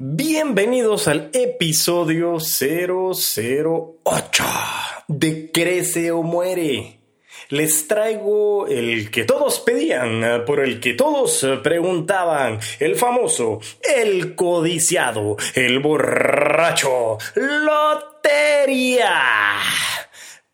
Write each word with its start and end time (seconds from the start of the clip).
Bienvenidos 0.00 1.08
al 1.08 1.28
episodio 1.32 2.38
008 2.38 4.44
de 5.08 5.50
Crece 5.50 6.12
o 6.12 6.22
Muere. 6.22 7.00
Les 7.48 7.88
traigo 7.88 8.68
el 8.68 9.10
que 9.10 9.24
todos 9.24 9.58
pedían, 9.58 10.44
por 10.46 10.60
el 10.60 10.78
que 10.78 10.94
todos 10.94 11.44
preguntaban, 11.64 12.60
el 12.78 12.94
famoso, 12.94 13.58
el 13.82 14.36
codiciado, 14.36 15.36
el 15.56 15.80
borracho, 15.80 17.18
lotería. 17.34 19.14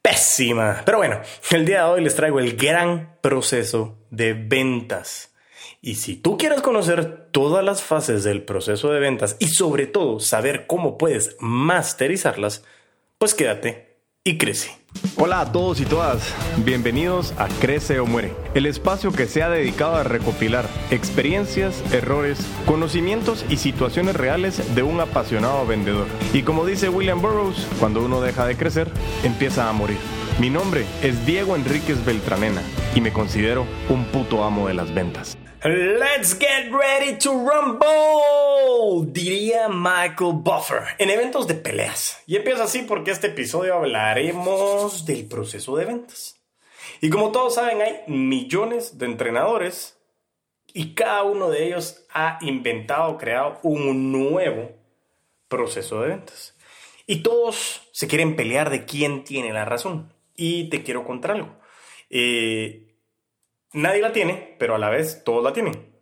Pésima. 0.01 0.81
Pero 0.87 0.97
bueno, 0.97 1.21
el 1.51 1.67
día 1.67 1.85
de 1.85 1.91
hoy 1.91 2.03
les 2.03 2.15
traigo 2.15 2.41
el 2.41 2.57
gran 2.57 3.19
proceso 3.21 3.99
de 4.09 4.33
ventas. 4.33 5.34
Y 5.87 5.97
si 5.97 6.17
tú 6.17 6.39
quieres 6.39 6.63
conocer 6.63 7.29
todas 7.31 7.63
las 7.63 7.83
fases 7.83 8.25
del 8.25 8.43
proceso 8.43 8.91
de 8.91 9.01
ventas 9.01 9.37
y 9.39 9.49
sobre 9.49 9.87
todo 9.87 10.19
saber 10.19 10.67
cómo 10.67 10.97
puedes 10.97 11.37
masterizarlas, 11.41 12.65
pues 13.19 13.35
quédate 13.35 13.99
y 14.25 14.39
crece. 14.39 14.79
Hola 15.17 15.43
a 15.43 15.53
todos 15.53 15.83
y 15.83 15.85
todas, 15.85 16.33
bienvenidos 16.65 17.35
a 17.37 17.49
Crece 17.61 18.01
o 18.01 18.07
Muere, 18.07 18.33
el 18.55 18.65
espacio 18.65 19.13
que 19.13 19.27
se 19.27 19.43
ha 19.43 19.51
dedicado 19.51 19.97
a 19.97 20.05
recopilar 20.05 20.67
experiencias, 20.91 21.85
errores, 21.93 22.39
conocimientos 22.65 23.45
y 23.51 23.59
situaciones 23.59 24.17
reales 24.17 24.75
de 24.75 24.83
un 24.83 24.99
apasionado 25.01 25.67
vendedor. 25.67 26.07
Y 26.33 26.45
como 26.45 26.65
dice 26.65 26.89
William 26.89 27.21
Burroughs, 27.21 27.67
cuando 27.79 28.03
uno 28.03 28.23
deja 28.23 28.47
de 28.47 28.57
crecer, 28.57 28.91
empieza 29.23 29.69
a 29.69 29.73
morir. 29.75 29.99
Mi 30.41 30.49
nombre 30.49 30.87
es 31.03 31.27
Diego 31.27 31.55
Enríquez 31.57 32.03
Beltranena 32.07 32.63
y 32.95 33.03
me 33.03 33.13
considero 33.13 33.67
un 33.91 34.07
puto 34.07 34.45
amo 34.45 34.67
de 34.67 34.73
las 34.73 34.95
ventas. 34.95 35.37
Let's 35.67 36.39
get 36.39 36.71
ready 36.71 37.17
to 37.21 37.31
rumble, 37.31 39.11
diría 39.11 39.67
Michael 39.71 40.35
Buffer 40.43 40.89
en 40.99 41.09
eventos 41.09 41.49
de 41.49 41.55
peleas. 41.55 42.23
Y 42.27 42.37
empieza 42.37 42.65
así 42.65 42.83
porque 42.83 43.13
este 43.13 43.29
episodio 43.29 43.77
hablaremos 43.77 45.07
del 45.07 45.25
proceso 45.25 45.75
de 45.79 45.87
ventas. 45.87 46.39
Y 47.01 47.09
como 47.09 47.33
todos 47.33 47.55
saben, 47.55 47.81
hay 47.81 48.03
millones 48.09 48.99
de 48.99 49.07
entrenadores 49.07 49.99
y 50.75 50.93
cada 50.93 51.23
uno 51.23 51.49
de 51.49 51.69
ellos 51.69 52.05
ha 52.13 52.37
inventado, 52.43 53.17
creado 53.17 53.59
un 53.63 54.13
nuevo 54.13 54.71
proceso 55.49 56.03
de 56.03 56.09
ventas. 56.09 56.55
Y 57.07 57.23
todos 57.23 57.89
se 57.91 58.07
quieren 58.07 58.37
pelear 58.37 58.69
de 58.69 58.85
quién 58.85 59.25
tiene 59.25 59.51
la 59.51 59.65
razón. 59.65 60.13
Y 60.37 60.69
te 60.69 60.83
quiero 60.83 61.07
contar 61.07 61.31
algo. 61.31 61.57
Eh, 62.11 62.94
Nadie 63.75 64.01
la 64.01 64.13
tiene, 64.13 64.55
pero 64.59 64.77
a 64.77 64.79
la 64.79 64.89
vez 64.89 65.25
todos 65.25 65.43
la 65.43 65.53
tienen. 65.53 65.93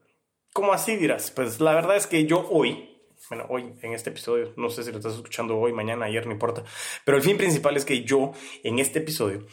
¿Cómo 0.53 0.75
así 0.75 0.97
dirás? 0.97 1.31
Pues 1.31 1.59
la 1.59 1.75
verdad 1.75 1.97
es 1.97 2.07
que 2.07 2.27
yo 2.27 2.47
hoy, 2.51 3.01
bueno, 3.31 3.47
hoy 3.49 3.73
en 3.81 3.95
este 3.95 4.11
episodio, 4.11 4.53
no 4.57 4.69
sé 4.69 4.85
si 4.85 4.93
lo 4.93 4.99
estás 4.99 5.15
escuchando 5.15 5.57
hoy, 5.57 5.73
mañana, 5.73 6.05
ayer, 6.05 6.27
no 6.27 6.33
importa, 6.33 6.63
pero 7.07 7.17
el 7.17 7.23
fin 7.23 7.39
principal 7.39 7.75
es 7.79 7.87
que 7.87 8.05
yo 8.05 8.33
en 8.63 8.79
este 8.79 8.99
episodio, 8.99 9.47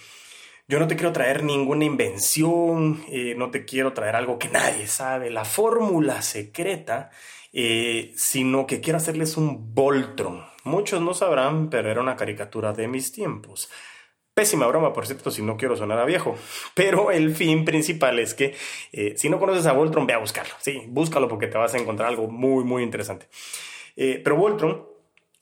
yo 0.67 0.79
no 0.79 0.87
te 0.87 0.97
quiero 0.97 1.13
traer 1.13 1.43
ninguna 1.43 1.85
invención, 1.85 3.05
eh, 3.07 3.35
no 3.37 3.51
te 3.51 3.63
quiero 3.63 3.93
traer 3.93 4.17
algo 4.17 4.37
que 4.37 4.49
nadie 4.49 4.87
sabe, 4.87 5.29
la 5.29 5.45
fórmula 5.45 6.21
secreta, 6.21 7.11
eh, 7.53 8.11
sino 8.17 8.67
que 8.67 8.81
quiero 8.81 8.97
hacerles 8.97 9.37
un 9.37 9.73
Voltron. 9.73 10.43
Muchos 10.65 11.01
no 11.01 11.13
sabrán, 11.13 11.69
pero 11.69 11.89
era 11.89 12.01
una 12.01 12.17
caricatura 12.17 12.73
de 12.73 12.89
mis 12.89 13.13
tiempos. 13.13 13.69
Pésima 14.39 14.67
broma, 14.67 14.93
por 14.93 15.05
cierto, 15.05 15.31
si 15.31 15.41
no 15.41 15.57
quiero 15.57 15.75
sonar 15.75 15.99
a 15.99 16.05
viejo. 16.05 16.37
Pero 16.73 17.11
el 17.11 17.35
fin 17.35 17.65
principal 17.65 18.19
es 18.19 18.33
que 18.33 18.55
eh, 18.93 19.15
si 19.17 19.27
no 19.27 19.37
conoces 19.37 19.65
a 19.65 19.73
Voltron, 19.73 20.07
ve 20.07 20.13
a 20.13 20.17
buscarlo. 20.17 20.53
Sí, 20.59 20.83
búscalo 20.87 21.27
porque 21.27 21.47
te 21.47 21.57
vas 21.57 21.73
a 21.73 21.77
encontrar 21.77 22.07
algo 22.07 22.29
muy, 22.29 22.63
muy 22.63 22.83
interesante. 22.83 23.27
Eh, 23.97 24.21
pero 24.23 24.37
Voltron 24.37 24.87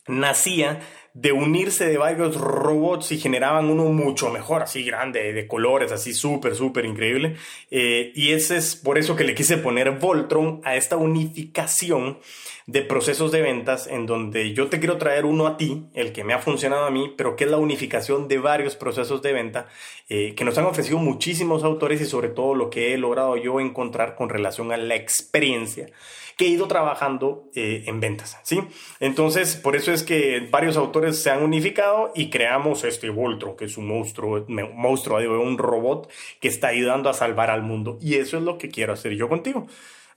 nacía 0.08 0.80
de 1.20 1.32
unirse 1.32 1.88
de 1.88 1.98
varios 1.98 2.40
robots 2.40 3.12
y 3.12 3.18
generaban 3.18 3.72
uno 3.72 3.86
mucho 3.86 4.30
mejor, 4.30 4.62
así 4.62 4.84
grande, 4.84 5.34
de 5.34 5.48
colores, 5.48 5.92
así 5.92 6.14
súper, 6.14 6.53
súper 6.53 6.86
increíble. 6.86 7.38
Eh, 7.72 8.12
y 8.14 8.34
ese 8.34 8.58
es 8.58 8.75
por 8.75 9.00
eso 9.00 9.16
que 9.16 9.24
le 9.24 9.34
quise 9.34 9.58
poner 9.58 9.97
Voltron 9.97 10.62
a 10.64 10.75
esta 10.75 10.96
unificación 10.96 12.19
de 12.68 12.84
procesos 12.84 13.31
de 13.31 13.41
ventas 13.41 13.88
en 13.88 14.06
donde 14.06 14.53
yo 14.53 14.68
te 14.68 14.78
quiero 14.78 14.97
traer 14.97 15.25
uno 15.25 15.47
a 15.47 15.58
ti, 15.58 15.88
el 15.96 16.12
que 16.12 16.24
me 16.24 16.34
ha 16.34 16.40
funcionado 16.40 16.86
a 16.86 16.91
mí, 16.91 17.12
pero 17.18 17.36
que 17.36 17.46
es 17.46 17.50
la 17.50 17.58
unificación 17.58 18.28
de 18.28 18.38
varios 18.38 18.75
procesos 18.75 19.24
de 19.24 19.34
venta 19.34 19.68
eh, 20.09 20.36
que 20.36 20.46
nos 20.46 20.58
han 20.59 20.66
ofrecido 20.66 21.00
muchísimos 21.00 21.64
autores 21.64 22.00
y 22.00 22.06
sobre 22.06 22.30
todo 22.30 22.53
lo 22.53 22.70
que 22.70 22.94
he 22.94 22.97
logrado 22.97 23.38
yo 23.38 23.59
encontrar 23.59 24.14
con 24.14 24.30
relación 24.30 24.72
a 24.72 24.78
la 24.78 24.94
experiencia 24.94 25.90
que 26.38 26.46
he 26.46 26.50
ido 26.50 26.68
trabajando 26.68 27.50
eh, 27.56 27.84
en 27.88 28.00
ventas, 28.00 28.40
¿sí? 28.44 28.62
Entonces, 29.00 29.56
por 29.56 29.75
eso 29.75 29.92
es 29.92 30.03
que 30.03 30.48
varios 30.52 30.78
autores 30.78 31.22
se 31.22 31.31
han 31.31 31.44
unificado 31.44 32.12
y 32.16 32.30
creamos 32.30 32.84
este 32.84 33.09
Voltron, 33.09 33.58
que 33.58 33.66
es 33.66 33.75
un 33.75 33.88
monstruo, 33.88 34.46
monstruo, 34.47 35.20
digo, 35.20 35.42
un 35.42 35.58
robot 35.58 36.09
que 36.40 36.47
está 36.47 36.68
ayudando 36.68 37.09
a 37.09 37.14
salvar 37.14 37.50
al 37.50 37.64
mundo. 37.64 37.97
Y 38.00 38.16
eso 38.16 38.38
es 38.38 38.44
lo 38.44 38.59
que 38.59 38.70
quiero 38.70 38.94
hacer 38.94 39.16
yo 39.16 39.28
contigo. 39.28 39.68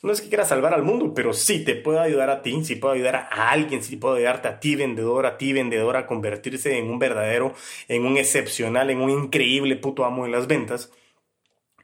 No 0.03 0.13
es 0.13 0.21
que 0.21 0.29
quiera 0.29 0.45
salvar 0.45 0.75
al 0.75 0.83
mundo, 0.83 1.13
pero 1.15 1.33
sí 1.33 1.65
te 1.65 1.75
puedo 1.75 2.01
ayudar 2.01 2.31
a 2.31 2.43
ti, 2.43 2.65
sí 2.65 2.77
puedo 2.77 2.95
ayudar 2.95 3.17
a 3.17 3.51
alguien, 3.51 3.83
sí 3.83 3.97
puedo 3.97 4.15
ayudarte 4.15 4.49
a 4.49 4.61
ti, 4.61 4.77
vendedor, 4.77 5.27
a 5.27 5.39
ti, 5.39 5.53
vendedor, 5.53 5.97
a 5.97 6.07
convertirse 6.07 6.79
en 6.79 6.91
un 6.91 6.99
verdadero, 6.99 7.55
en 7.89 8.05
un 8.05 8.17
excepcional, 8.17 8.91
en 8.91 9.01
un 9.01 9.11
increíble 9.11 9.77
puto 9.77 10.05
amo 10.05 10.25
de 10.25 10.31
las 10.31 10.47
ventas. 10.47 10.91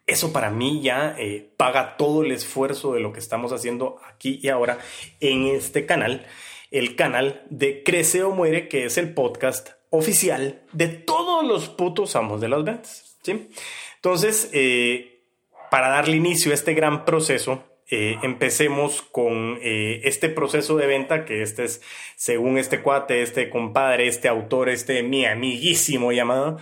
Eso 0.06 0.32
para 0.32 0.50
mí 0.50 0.82
ya 0.82 1.16
eh, 1.18 1.50
paga 1.56 1.96
todo 1.96 2.22
el 2.22 2.30
esfuerzo 2.30 2.94
de 2.94 3.00
lo 3.00 3.12
que 3.12 3.18
estamos 3.18 3.52
haciendo 3.52 3.98
aquí 4.08 4.38
y 4.40 4.48
ahora 4.48 4.78
en 5.18 5.46
este 5.46 5.84
canal, 5.84 6.24
el 6.70 6.94
canal 6.94 7.44
de 7.50 7.82
Crece 7.82 8.22
o 8.22 8.30
Muere, 8.30 8.68
que 8.68 8.84
es 8.84 8.98
el 8.98 9.14
podcast 9.14 9.70
oficial 9.90 10.62
de 10.72 10.86
todos 10.86 11.44
los 11.44 11.68
putos 11.68 12.14
amos 12.14 12.40
de 12.40 12.48
las 12.48 12.62
ventas. 12.62 13.18
¿sí? 13.22 13.48
Entonces, 13.96 14.48
eh, 14.52 15.24
para 15.72 15.88
darle 15.88 16.16
inicio 16.18 16.52
a 16.52 16.54
este 16.54 16.74
gran 16.74 17.04
proceso, 17.04 17.64
eh, 17.90 18.16
empecemos 18.22 19.02
con 19.02 19.58
este 19.62 20.28
proceso 20.28 20.76
de 20.76 20.86
venta, 20.86 21.24
que 21.24 21.42
este 21.42 21.64
es, 21.64 21.82
según 22.14 22.58
este 22.58 22.80
cuate, 22.80 23.22
este 23.22 23.50
compadre, 23.50 24.06
este 24.06 24.28
autor, 24.28 24.68
este 24.68 25.02
mi 25.02 25.24
amiguísimo 25.24 26.12
llamado 26.12 26.58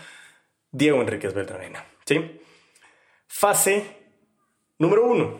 Diego 0.72 1.02
Enríquez 1.02 1.34
Beltranena. 1.34 1.84
¿sí? 2.06 2.40
Fase 3.26 3.84
número 4.78 5.06
uno. 5.06 5.38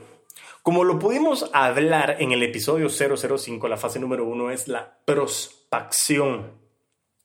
Como 0.63 0.85
lo 0.85 0.99
pudimos 0.99 1.51
hablar 1.53 2.17
en 2.21 2.33
el 2.33 2.43
episodio 2.43 2.89
005, 2.89 3.69
la 3.69 3.77
fase 3.77 4.01
número 4.01 4.25
uno 4.25 4.51
es 4.51 4.67
la 4.69 4.99
prospección. 5.05 6.53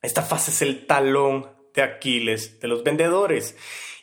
Esta 0.01 0.21
fase 0.21 0.51
es 0.51 0.61
el 0.61 0.85
talón 0.85 1.47
de 1.73 1.81
Aquiles 1.81 2.59
de 2.59 2.67
los 2.67 2.83
vendedores 2.83 3.55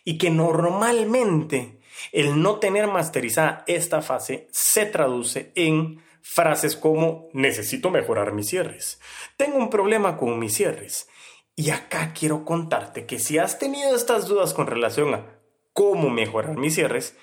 y 0.04 0.18
que 0.18 0.30
normalmente 0.30 1.80
el 2.12 2.40
no 2.40 2.58
tener 2.58 2.86
masterizada 2.86 3.64
esta 3.66 4.02
fase 4.02 4.48
se 4.52 4.86
traduce 4.86 5.52
en 5.54 6.02
frases 6.22 6.76
como 6.76 7.28
necesito 7.32 7.90
mejorar 7.90 8.32
mis 8.32 8.48
cierres, 8.48 9.00
tengo 9.36 9.58
un 9.58 9.70
problema 9.70 10.16
con 10.16 10.38
mis 10.38 10.54
cierres. 10.54 11.08
Y 11.54 11.70
acá 11.70 12.12
quiero 12.12 12.44
contarte 12.44 13.06
que 13.06 13.18
si 13.18 13.38
has 13.38 13.58
tenido 13.58 13.94
estas 13.94 14.26
dudas 14.26 14.52
con 14.52 14.66
relación 14.66 15.14
a 15.14 15.35
cómo 15.76 16.08
mejorar 16.08 16.56
mis 16.56 16.74
cierres, 16.74 17.18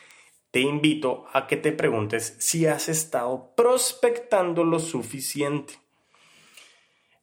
te 0.52 0.60
invito 0.60 1.26
a 1.34 1.48
que 1.48 1.58
te 1.58 1.72
preguntes 1.72 2.36
si 2.38 2.68
has 2.68 2.88
estado 2.88 3.56
prospectando 3.58 4.64
lo 4.64 4.78
suficiente. 4.78 5.74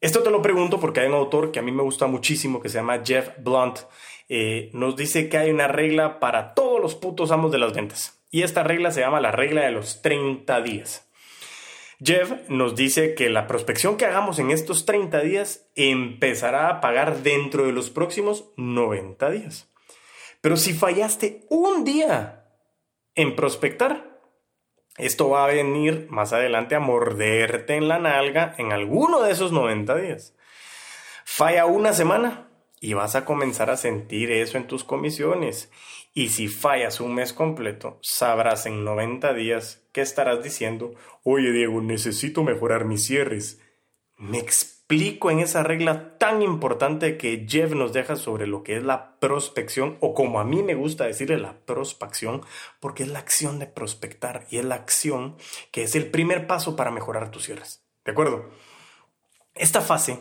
Esto 0.01 0.23
te 0.23 0.29
lo 0.29 0.41
pregunto 0.41 0.81
porque 0.81 0.99
hay 0.99 1.07
un 1.07 1.13
autor 1.13 1.53
que 1.53 1.59
a 1.59 1.61
mí 1.61 1.71
me 1.71 1.83
gusta 1.83 2.05
muchísimo 2.07 2.61
que 2.61 2.67
se 2.67 2.79
llama 2.79 3.01
Jeff 3.05 3.29
Blunt. 3.37 3.79
Eh, 4.27 4.71
nos 4.73 4.97
dice 4.97 5.29
que 5.29 5.37
hay 5.37 5.51
una 5.51 5.69
regla 5.69 6.19
para 6.19 6.53
todos 6.53 6.81
los 6.81 6.95
putos 6.95 7.31
amos 7.31 7.53
de 7.53 7.59
las 7.59 7.73
ventas. 7.73 8.21
Y 8.29 8.41
esta 8.41 8.63
regla 8.63 8.91
se 8.91 8.99
llama 8.99 9.21
la 9.21 9.31
regla 9.31 9.61
de 9.61 9.71
los 9.71 10.01
30 10.01 10.61
días. 10.61 11.09
Jeff 12.03 12.33
nos 12.49 12.75
dice 12.75 13.15
que 13.15 13.29
la 13.29 13.47
prospección 13.47 13.95
que 13.95 14.05
hagamos 14.05 14.39
en 14.39 14.51
estos 14.51 14.85
30 14.85 15.21
días 15.21 15.69
empezará 15.75 16.67
a 16.67 16.81
pagar 16.81 17.23
dentro 17.23 17.65
de 17.65 17.71
los 17.71 17.89
próximos 17.89 18.51
90 18.57 19.29
días. 19.31 19.70
Pero 20.41 20.57
si 20.57 20.73
fallaste 20.73 21.45
un 21.49 21.83
día 21.83 22.45
en 23.15 23.35
prospectar, 23.35 24.19
esto 24.97 25.29
va 25.29 25.45
a 25.45 25.47
venir 25.47 26.07
más 26.09 26.33
adelante 26.33 26.75
a 26.75 26.79
morderte 26.79 27.75
en 27.75 27.87
la 27.87 27.99
nalga 27.99 28.55
en 28.57 28.71
alguno 28.71 29.21
de 29.21 29.31
esos 29.31 29.51
90 29.51 29.95
días. 29.95 30.35
Falla 31.23 31.65
una 31.65 31.93
semana 31.93 32.49
y 32.79 32.93
vas 32.93 33.15
a 33.15 33.23
comenzar 33.23 33.69
a 33.69 33.77
sentir 33.77 34.31
eso 34.31 34.57
en 34.57 34.67
tus 34.67 34.83
comisiones. 34.83 35.71
Y 36.13 36.29
si 36.29 36.49
fallas 36.49 36.99
un 36.99 37.13
mes 37.15 37.31
completo, 37.31 37.99
sabrás 38.01 38.65
en 38.65 38.83
90 38.83 39.33
días 39.33 39.81
que 39.93 40.01
estarás 40.01 40.43
diciendo, 40.43 40.93
oye 41.23 41.51
Diego, 41.51 41.81
necesito 41.81 42.43
mejorar 42.43 42.83
mis 42.85 43.05
cierres. 43.05 43.61
Me 44.17 44.39
explico 44.39 44.80
en 44.91 45.39
esa 45.39 45.63
regla 45.63 46.17
tan 46.17 46.41
importante 46.41 47.17
que 47.17 47.45
Jeff 47.47 47.71
nos 47.71 47.93
deja 47.93 48.15
sobre 48.15 48.45
lo 48.45 48.63
que 48.63 48.77
es 48.77 48.83
la 48.83 49.17
prospección, 49.19 49.97
o 50.01 50.13
como 50.13 50.39
a 50.39 50.43
mí 50.43 50.63
me 50.63 50.75
gusta 50.75 51.05
decirle 51.05 51.37
la 51.37 51.59
prospección, 51.65 52.41
porque 52.79 53.03
es 53.03 53.09
la 53.09 53.19
acción 53.19 53.59
de 53.59 53.67
prospectar 53.67 54.45
y 54.49 54.57
es 54.57 54.65
la 54.65 54.75
acción 54.75 55.37
que 55.71 55.83
es 55.83 55.95
el 55.95 56.11
primer 56.11 56.47
paso 56.47 56.75
para 56.75 56.91
mejorar 56.91 57.31
tus 57.31 57.45
cierres. 57.45 57.83
¿De 58.03 58.11
acuerdo? 58.11 58.49
Esta 59.55 59.81
fase, 59.81 60.19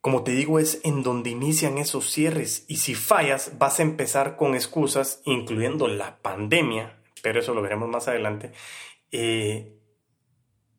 como 0.00 0.24
te 0.24 0.32
digo, 0.32 0.58
es 0.58 0.80
en 0.84 1.02
donde 1.02 1.30
inician 1.30 1.78
esos 1.78 2.10
cierres 2.10 2.64
y 2.68 2.76
si 2.76 2.94
fallas 2.94 3.58
vas 3.58 3.80
a 3.80 3.82
empezar 3.82 4.36
con 4.36 4.54
excusas, 4.54 5.22
incluyendo 5.24 5.88
la 5.88 6.20
pandemia, 6.20 7.02
pero 7.22 7.40
eso 7.40 7.54
lo 7.54 7.62
veremos 7.62 7.88
más 7.88 8.08
adelante. 8.08 8.52
Eh, 9.10 9.76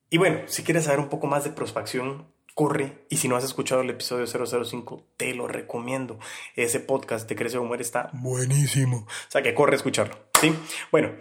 y 0.09 0.17
bueno, 0.17 0.41
si 0.47 0.63
quieres 0.63 0.83
saber 0.83 0.99
un 0.99 1.09
poco 1.09 1.27
más 1.27 1.43
de 1.45 1.51
prospección, 1.51 2.27
corre. 2.53 3.05
Y 3.09 3.17
si 3.17 3.27
no 3.27 3.35
has 3.35 3.43
escuchado 3.43 3.81
el 3.81 3.89
episodio 3.89 4.25
005, 4.27 5.03
te 5.17 5.33
lo 5.33 5.47
recomiendo. 5.47 6.19
Ese 6.55 6.79
podcast 6.79 7.27
de 7.27 7.35
Crece 7.35 7.57
o 7.57 7.63
Muere 7.63 7.83
está 7.83 8.09
buenísimo. 8.13 9.05
O 9.07 9.31
sea 9.31 9.41
que 9.41 9.53
corre 9.53 9.73
a 9.73 9.77
escucharlo. 9.77 10.15
¿sí? 10.39 10.53
Bueno, 10.91 11.11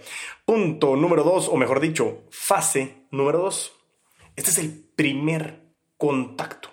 punto 0.45 0.97
número 0.97 1.25
dos, 1.25 1.49
o 1.49 1.57
mejor 1.57 1.81
dicho, 1.81 2.25
fase 2.31 3.07
número 3.11 3.39
dos. 3.39 3.77
Este 4.37 4.51
es 4.51 4.59
el 4.59 4.85
primer 4.97 5.61
contacto. 5.97 6.71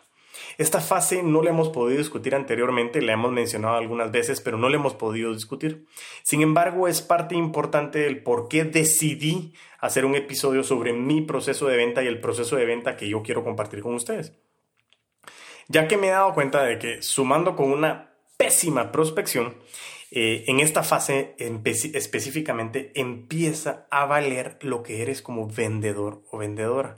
Esta 0.57 0.81
fase 0.81 1.21
no 1.21 1.43
la 1.43 1.51
hemos 1.51 1.69
podido 1.69 1.99
discutir 1.99 2.33
anteriormente, 2.33 3.01
la 3.03 3.13
hemos 3.13 3.31
mencionado 3.31 3.75
algunas 3.75 4.11
veces, 4.11 4.41
pero 4.41 4.57
no 4.57 4.69
la 4.69 4.77
hemos 4.77 4.95
podido 4.95 5.31
discutir. 5.31 5.85
Sin 6.23 6.41
embargo, 6.41 6.87
es 6.87 7.01
parte 7.01 7.35
importante 7.35 7.99
del 7.99 8.23
por 8.23 8.47
qué 8.47 8.63
decidí 8.63 9.53
hacer 9.79 10.03
un 10.03 10.15
episodio 10.15 10.63
sobre 10.63 10.93
mi 10.93 11.21
proceso 11.21 11.67
de 11.67 11.77
venta 11.77 12.03
y 12.03 12.07
el 12.07 12.19
proceso 12.19 12.55
de 12.55 12.65
venta 12.65 12.97
que 12.97 13.07
yo 13.07 13.21
quiero 13.21 13.43
compartir 13.43 13.81
con 13.81 13.93
ustedes. 13.93 14.33
Ya 15.67 15.87
que 15.87 15.97
me 15.97 16.07
he 16.07 16.11
dado 16.11 16.33
cuenta 16.33 16.63
de 16.63 16.79
que 16.79 17.01
sumando 17.01 17.55
con 17.55 17.71
una 17.71 18.13
pésima 18.37 18.91
prospección, 18.91 19.57
eh, 20.11 20.45
en 20.47 20.61
esta 20.61 20.83
fase 20.83 21.35
específicamente 21.37 22.91
empieza 22.95 23.87
a 23.91 24.05
valer 24.05 24.57
lo 24.61 24.81
que 24.81 25.01
eres 25.01 25.21
como 25.21 25.47
vendedor 25.47 26.23
o 26.31 26.37
vendedora, 26.37 26.97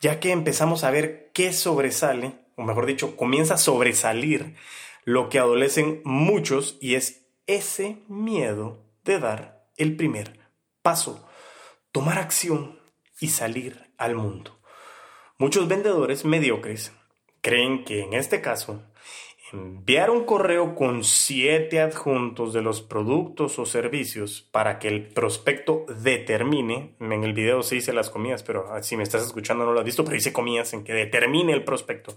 ya 0.00 0.20
que 0.20 0.30
empezamos 0.30 0.84
a 0.84 0.90
ver 0.90 1.30
qué 1.34 1.52
sobresale 1.52 2.46
o 2.56 2.62
mejor 2.62 2.86
dicho, 2.86 3.16
comienza 3.16 3.54
a 3.54 3.58
sobresalir 3.58 4.56
lo 5.04 5.28
que 5.28 5.38
adolecen 5.38 6.00
muchos 6.04 6.78
y 6.80 6.94
es 6.94 7.26
ese 7.46 8.02
miedo 8.08 8.82
de 9.04 9.20
dar 9.20 9.68
el 9.76 9.94
primer 9.94 10.40
paso, 10.82 11.28
tomar 11.92 12.18
acción 12.18 12.80
y 13.20 13.28
salir 13.28 13.92
al 13.98 14.14
mundo. 14.14 14.58
Muchos 15.38 15.68
vendedores 15.68 16.24
mediocres 16.24 16.92
creen 17.46 17.84
que 17.84 18.00
en 18.00 18.12
este 18.12 18.40
caso 18.40 18.82
enviar 19.52 20.10
un 20.10 20.24
correo 20.24 20.74
con 20.74 21.04
siete 21.04 21.80
adjuntos 21.80 22.52
de 22.52 22.60
los 22.60 22.82
productos 22.82 23.60
o 23.60 23.66
servicios 23.66 24.48
para 24.50 24.80
que 24.80 24.88
el 24.88 25.06
prospecto 25.06 25.86
determine, 26.02 26.96
en 26.98 27.22
el 27.22 27.34
video 27.34 27.62
se 27.62 27.76
dice 27.76 27.92
las 27.92 28.10
comidas, 28.10 28.42
pero 28.42 28.72
ah, 28.72 28.82
si 28.82 28.96
me 28.96 29.04
estás 29.04 29.24
escuchando 29.24 29.64
no 29.64 29.70
lo 29.70 29.78
has 29.78 29.86
visto, 29.86 30.02
pero 30.02 30.16
dice 30.16 30.32
comidas 30.32 30.72
en 30.72 30.82
que 30.82 30.92
determine 30.92 31.52
el 31.52 31.62
prospecto 31.62 32.16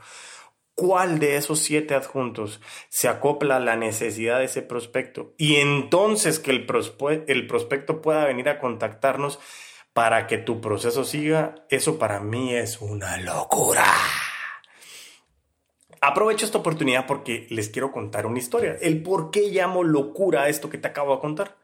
cuál 0.73 1.19
de 1.19 1.35
esos 1.35 1.59
siete 1.59 1.93
adjuntos 1.93 2.59
se 2.87 3.07
acopla 3.07 3.57
a 3.57 3.59
la 3.59 3.75
necesidad 3.75 4.39
de 4.39 4.45
ese 4.45 4.63
prospecto 4.63 5.35
y 5.37 5.57
entonces 5.57 6.39
que 6.39 6.49
el, 6.49 6.65
el 7.27 7.45
prospecto 7.45 8.01
pueda 8.01 8.25
venir 8.25 8.49
a 8.49 8.59
contactarnos 8.59 9.39
para 9.93 10.25
que 10.25 10.39
tu 10.39 10.59
proceso 10.59 11.03
siga, 11.03 11.53
eso 11.69 11.99
para 11.99 12.19
mí 12.19 12.55
es 12.55 12.81
una 12.81 13.17
locura. 13.17 13.85
Aprovecho 16.01 16.45
esta 16.45 16.57
oportunidad 16.57 17.05
porque 17.05 17.45
les 17.49 17.69
quiero 17.69 17.91
contar 17.91 18.25
una 18.25 18.39
historia. 18.39 18.77
El 18.81 19.03
por 19.03 19.31
qué 19.31 19.49
llamo 19.49 19.83
locura 19.83 20.43
a 20.43 20.49
esto 20.49 20.69
que 20.69 20.77
te 20.77 20.87
acabo 20.87 21.15
de 21.15 21.21
contar. 21.21 21.57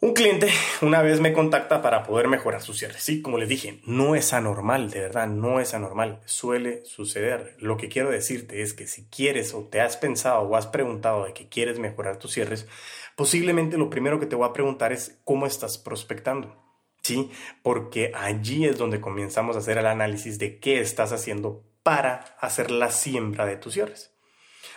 Un 0.00 0.12
cliente 0.12 0.50
una 0.82 1.00
vez 1.00 1.20
me 1.20 1.32
contacta 1.32 1.80
para 1.80 2.02
poder 2.02 2.28
mejorar 2.28 2.60
su 2.60 2.74
cierre. 2.74 2.98
Sí, 2.98 3.22
como 3.22 3.38
les 3.38 3.48
dije, 3.48 3.80
no 3.86 4.14
es 4.14 4.34
anormal, 4.34 4.90
de 4.90 5.00
verdad, 5.00 5.28
no 5.28 5.60
es 5.60 5.72
anormal. 5.72 6.20
Suele 6.26 6.84
suceder. 6.84 7.56
Lo 7.58 7.76
que 7.76 7.88
quiero 7.88 8.10
decirte 8.10 8.60
es 8.60 8.74
que 8.74 8.86
si 8.86 9.06
quieres 9.06 9.54
o 9.54 9.62
te 9.62 9.80
has 9.80 9.96
pensado 9.96 10.40
o 10.40 10.56
has 10.56 10.66
preguntado 10.66 11.24
de 11.24 11.32
que 11.32 11.48
quieres 11.48 11.78
mejorar 11.78 12.18
tus 12.18 12.32
cierres, 12.32 12.66
posiblemente 13.16 13.78
lo 13.78 13.88
primero 13.88 14.20
que 14.20 14.26
te 14.26 14.36
voy 14.36 14.46
a 14.46 14.52
preguntar 14.52 14.92
es 14.92 15.20
cómo 15.24 15.46
estás 15.46 15.78
prospectando. 15.78 16.54
Sí, 17.02 17.30
porque 17.62 18.12
allí 18.14 18.66
es 18.66 18.76
donde 18.76 19.00
comenzamos 19.00 19.56
a 19.56 19.60
hacer 19.60 19.78
el 19.78 19.86
análisis 19.86 20.38
de 20.38 20.58
qué 20.58 20.80
estás 20.80 21.12
haciendo 21.12 21.62
para 21.84 22.36
hacer 22.40 22.72
la 22.72 22.90
siembra 22.90 23.46
de 23.46 23.56
tus 23.56 23.74
cierres. 23.74 24.12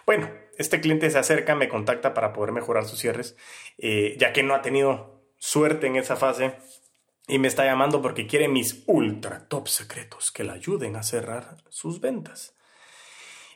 Bueno, 0.06 0.30
este 0.58 0.80
cliente 0.80 1.10
se 1.10 1.18
acerca, 1.18 1.56
me 1.56 1.70
contacta 1.70 2.14
para 2.14 2.34
poder 2.34 2.52
mejorar 2.52 2.86
sus 2.86 3.00
cierres, 3.00 3.36
eh, 3.80 4.16
ya 4.20 4.34
que 4.34 4.44
no 4.44 4.54
ha 4.54 4.62
tenido 4.62 5.24
suerte 5.40 5.88
en 5.88 5.96
esa 5.96 6.16
fase 6.16 6.56
y 7.28 7.40
me 7.40 7.48
está 7.48 7.66
llamando 7.66 8.02
porque 8.02 8.28
quiere 8.28 8.48
mis 8.48 8.84
ultra 8.88 9.48
top 9.48 9.68
secretos 9.68 10.32
que 10.32 10.44
le 10.44 10.52
ayuden 10.52 10.96
a 10.96 11.04
cerrar 11.04 11.58
sus 11.70 12.00
ventas. 12.00 12.56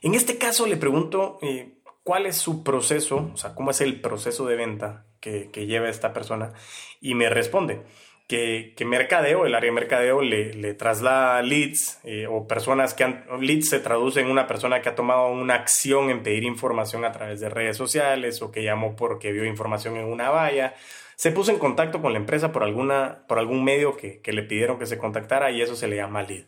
En 0.01 0.15
este 0.15 0.37
caso 0.37 0.65
le 0.65 0.77
pregunto 0.77 1.37
eh, 1.41 1.81
cuál 2.03 2.25
es 2.25 2.37
su 2.37 2.63
proceso, 2.63 3.31
o 3.33 3.37
sea, 3.37 3.53
cómo 3.53 3.71
es 3.71 3.81
el 3.81 3.99
proceso 4.01 4.45
de 4.45 4.55
venta 4.55 5.05
que, 5.19 5.51
que 5.51 5.67
lleva 5.67 5.89
esta 5.89 6.13
persona 6.13 6.53
y 6.99 7.15
me 7.15 7.29
responde 7.29 7.83
que, 8.27 8.73
mercadeo, 8.85 9.45
el 9.45 9.55
área 9.55 9.69
de 9.69 9.75
mercadeo 9.75 10.21
le, 10.21 10.53
le 10.53 10.73
traslada 10.73 11.41
leads 11.41 11.99
eh, 12.03 12.27
o 12.27 12.47
personas 12.47 12.93
que 12.93 13.03
han, 13.03 13.25
leads 13.39 13.69
se 13.69 13.79
traduce 13.79 14.21
en 14.21 14.31
una 14.31 14.47
persona 14.47 14.81
que 14.81 14.89
ha 14.89 14.95
tomado 14.95 15.27
una 15.31 15.55
acción 15.55 16.09
en 16.09 16.23
pedir 16.23 16.45
información 16.45 17.03
a 17.03 17.11
través 17.11 17.39
de 17.41 17.49
redes 17.49 17.75
sociales 17.75 18.41
o 18.41 18.51
que 18.51 18.63
llamó 18.63 18.95
porque 18.95 19.31
vio 19.33 19.45
información 19.45 19.97
en 19.97 20.05
una 20.05 20.29
valla. 20.29 20.75
Se 21.15 21.31
puso 21.31 21.51
en 21.51 21.59
contacto 21.59 22.01
con 22.01 22.13
la 22.13 22.19
empresa 22.19 22.51
por, 22.51 22.63
alguna, 22.63 23.25
por 23.27 23.37
algún 23.37 23.63
medio 23.63 23.97
que, 23.97 24.21
que 24.21 24.31
le 24.33 24.43
pidieron 24.43 24.79
que 24.79 24.85
se 24.85 24.97
contactara 24.97 25.51
y 25.51 25.61
eso 25.61 25.75
se 25.75 25.87
le 25.87 25.97
llama 25.97 26.23
lead. 26.23 26.45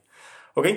¿Ok? 0.54 0.68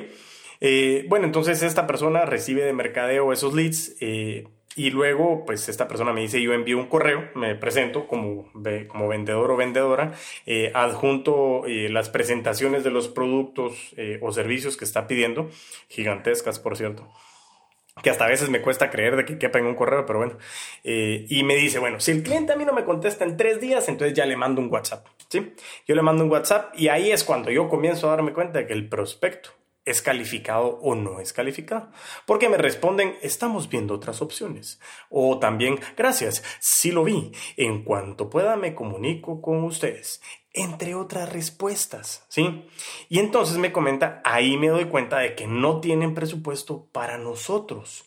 Eh, 0.60 1.04
bueno, 1.08 1.26
entonces 1.26 1.62
esta 1.62 1.87
persona 1.87 2.25
recibe 2.25 2.64
de 2.64 2.72
mercadeo 2.72 3.32
esos 3.32 3.54
leads. 3.54 3.96
Eh, 4.00 4.49
y 4.76 4.90
luego, 4.90 5.44
pues 5.46 5.70
esta 5.70 5.88
persona 5.88 6.12
me 6.12 6.20
dice, 6.20 6.40
yo 6.43 6.52
envío 6.52 6.76
un 6.76 6.87
correo, 6.87 7.31
me 7.34 7.55
presento 7.55 8.06
como, 8.06 8.52
como 8.88 9.08
vendedor 9.08 9.50
o 9.50 9.56
vendedora, 9.56 10.12
eh, 10.44 10.70
adjunto 10.75 11.64
eh, 11.67 11.88
las 11.88 12.11
presentaciones 12.11 12.84
de 12.84 12.90
los 12.90 13.08
productos 13.08 13.94
eh, 13.96 14.19
o 14.20 14.32
servicios 14.32 14.76
que 14.76 14.84
está 14.84 15.08
pidiendo, 15.08 15.50
gigantescas 15.88 16.58
por 16.61 16.76
cierto 16.76 17.08
que 18.02 18.11
hasta 18.11 18.26
a 18.26 18.28
veces 18.28 18.50
me 18.50 18.61
cuesta 18.61 18.90
creer 18.90 19.17
de 19.17 19.25
que 19.25 19.38
quepa 19.38 19.58
en 19.58 19.64
un 19.64 19.75
correo, 19.75 20.05
pero 20.05 20.19
bueno. 20.19 20.37
y 20.84 21.43
me 21.44 21.56
dice, 21.56 21.78
bueno, 21.78 21.99
si 21.99 22.11
el 22.11 22.23
cliente 22.23 22.52
a 22.52 22.56
mí 22.56 22.67
no 22.67 22.75
me 22.75 22.84
contesta 22.84 23.25
en 23.25 23.38
tres 23.38 23.58
días, 23.58 23.88
entonces 23.88 24.14
ya 24.14 24.26
le 24.26 24.37
mando 24.37 24.61
un 24.61 24.70
WhatsApp, 24.70 25.06
¿sí? 25.31 25.55
Yo 25.88 25.94
le 25.94 26.02
mando 26.02 26.23
un 26.23 26.31
WhatsApp 26.31 26.75
y 26.78 26.88
ahí 26.88 27.11
es 27.11 27.25
cuando 27.25 27.50
yo 27.50 27.70
comienzo 27.70 28.08
a 28.08 28.11
darme 28.11 28.34
cuenta 28.34 28.58
de 28.58 28.67
que 28.67 28.75
el 28.75 28.90
prospecto 28.90 29.49
¿Es 29.87 30.03
calificado 30.03 30.81
o 30.83 30.97
no 30.97 31.21
es 31.21 31.33
calificado? 31.33 31.93
Porque 32.26 32.49
me 32.49 32.57
responden, 32.57 33.16
estamos 33.23 33.69
viendo 33.69 33.95
otras 33.95 34.21
opciones. 34.21 34.81
O 35.11 35.38
también, 35.38 35.78
gracias, 35.97 36.43
sí 36.59 36.90
lo 36.90 37.05
vi. 37.05 37.31
En 37.57 37.85
cuanto 37.85 38.28
pueda 38.28 38.57
me 38.57 38.75
comunico 38.75 39.40
con 39.40 39.62
ustedes. 39.62 40.21
Entre 40.52 40.97
otras 40.97 41.33
respuestas, 41.33 42.26
¿sí? 42.28 42.66
Y 43.09 43.21
entonces 43.21 43.59
me 43.59 43.71
comenta, 43.71 44.21
ahí 44.25 44.57
me 44.57 44.71
doy 44.71 44.87
cuenta 44.87 45.19
de 45.19 45.37
que 45.37 45.47
no 45.47 45.81
tienen 45.81 46.14
presupuesto 46.14 46.88
para 46.90 47.16
nosotros. 47.16 48.07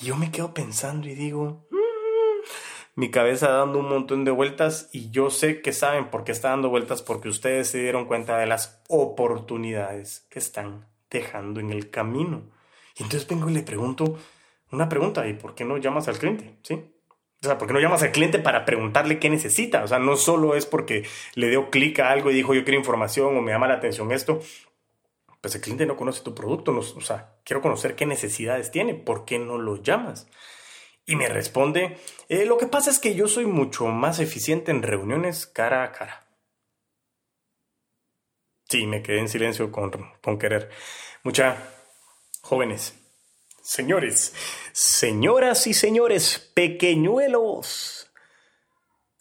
Y 0.00 0.06
yo 0.06 0.16
me 0.16 0.32
quedo 0.32 0.52
pensando 0.52 1.06
y 1.06 1.14
digo, 1.14 1.68
mm, 1.70 2.48
mi 2.96 3.12
cabeza 3.12 3.50
dando 3.50 3.78
un 3.78 3.88
montón 3.88 4.24
de 4.24 4.32
vueltas 4.32 4.88
y 4.92 5.10
yo 5.10 5.30
sé 5.30 5.62
que 5.62 5.72
saben 5.72 6.10
por 6.10 6.24
qué 6.24 6.32
está 6.32 6.48
dando 6.48 6.70
vueltas 6.70 7.02
porque 7.02 7.28
ustedes 7.28 7.68
se 7.68 7.78
dieron 7.78 8.06
cuenta 8.06 8.36
de 8.36 8.46
las 8.46 8.82
oportunidades 8.88 10.26
que 10.28 10.40
están 10.40 10.92
dejando 11.18 11.60
en 11.60 11.70
el 11.70 11.90
camino. 11.90 12.42
Y 12.96 13.02
entonces 13.02 13.26
vengo 13.28 13.48
y 13.48 13.54
le 13.54 13.62
pregunto 13.62 14.18
una 14.70 14.88
pregunta, 14.88 15.26
¿y 15.26 15.34
por 15.34 15.54
qué 15.54 15.64
no 15.64 15.78
llamas 15.78 16.08
al 16.08 16.18
cliente? 16.18 16.56
¿Sí? 16.62 16.74
O 16.74 17.46
sea, 17.46 17.58
¿por 17.58 17.68
qué 17.68 17.74
no 17.74 17.80
llamas 17.80 18.02
al 18.02 18.12
cliente 18.12 18.38
para 18.38 18.64
preguntarle 18.64 19.18
qué 19.18 19.30
necesita? 19.30 19.84
O 19.84 19.88
sea, 19.88 19.98
no 19.98 20.16
solo 20.16 20.54
es 20.56 20.66
porque 20.66 21.06
le 21.34 21.48
dio 21.48 21.70
clic 21.70 22.00
a 22.00 22.10
algo 22.10 22.30
y 22.30 22.34
dijo 22.34 22.54
yo 22.54 22.64
quiero 22.64 22.78
información 22.78 23.36
o 23.36 23.42
me 23.42 23.52
llama 23.52 23.68
la 23.68 23.74
atención 23.74 24.12
esto. 24.12 24.40
Pues 25.40 25.54
el 25.54 25.60
cliente 25.60 25.86
no 25.86 25.96
conoce 25.96 26.22
tu 26.22 26.34
producto, 26.34 26.72
no, 26.72 26.80
o 26.80 27.00
sea, 27.02 27.36
quiero 27.44 27.60
conocer 27.60 27.94
qué 27.96 28.06
necesidades 28.06 28.70
tiene, 28.70 28.94
¿por 28.94 29.26
qué 29.26 29.38
no 29.38 29.58
lo 29.58 29.82
llamas? 29.82 30.26
Y 31.06 31.16
me 31.16 31.28
responde, 31.28 31.98
eh, 32.30 32.46
lo 32.46 32.56
que 32.56 32.66
pasa 32.66 32.90
es 32.90 32.98
que 32.98 33.14
yo 33.14 33.28
soy 33.28 33.44
mucho 33.44 33.86
más 33.88 34.20
eficiente 34.20 34.70
en 34.70 34.82
reuniones 34.82 35.46
cara 35.46 35.84
a 35.84 35.92
cara. 35.92 36.23
Sí, 38.68 38.86
me 38.86 39.02
quedé 39.02 39.20
en 39.20 39.28
silencio 39.28 39.70
con, 39.70 39.90
con 40.22 40.38
querer. 40.38 40.70
Mucha 41.22 41.56
jóvenes, 42.42 42.94
señores, 43.62 44.34
señoras 44.72 45.66
y 45.66 45.74
señores, 45.74 46.50
pequeñuelos. 46.54 48.10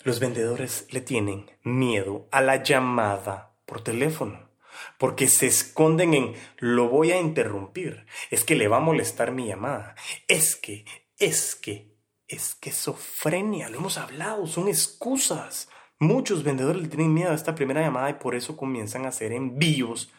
Los 0.04 0.20
vendedores 0.20 0.88
le 0.92 1.02
tienen 1.02 1.52
miedo 1.64 2.28
a 2.32 2.42
la 2.42 2.62
llamada 2.62 3.56
por 3.66 3.82
teléfono 3.82 4.54
porque 4.98 5.28
se 5.28 5.48
esconden 5.48 6.14
en 6.14 6.36
lo 6.58 6.90
voy 6.90 7.12
a 7.12 7.20
interrumpir, 7.20 8.06
es 8.30 8.44
que 8.44 8.56
le 8.56 8.68
va 8.68 8.78
a 8.78 8.82
molestar 8.82 9.32
mi 9.32 9.48
llamada, 9.48 9.96
es 10.28 10.56
que, 10.56 10.86
es 11.18 11.56
que, 11.56 11.94
esquizofrenia, 12.28 13.70
lo 13.70 13.78
hemos 13.78 13.98
hablado, 13.98 14.48
son 14.48 14.68
excusas. 14.68 15.70
Muchos 16.00 16.44
vendedores 16.44 16.82
le 16.82 16.88
tienen 16.88 17.14
miedo 17.14 17.32
a 17.32 17.36
esta 17.36 17.56
primera 17.56 17.82
llamada 17.82 18.10
y 18.10 18.16
por 18.16 18.36
eso 18.36 18.58
comienzan 18.58 19.06
a 19.06 19.10
hacer 19.10 19.32
envíos 19.32 20.12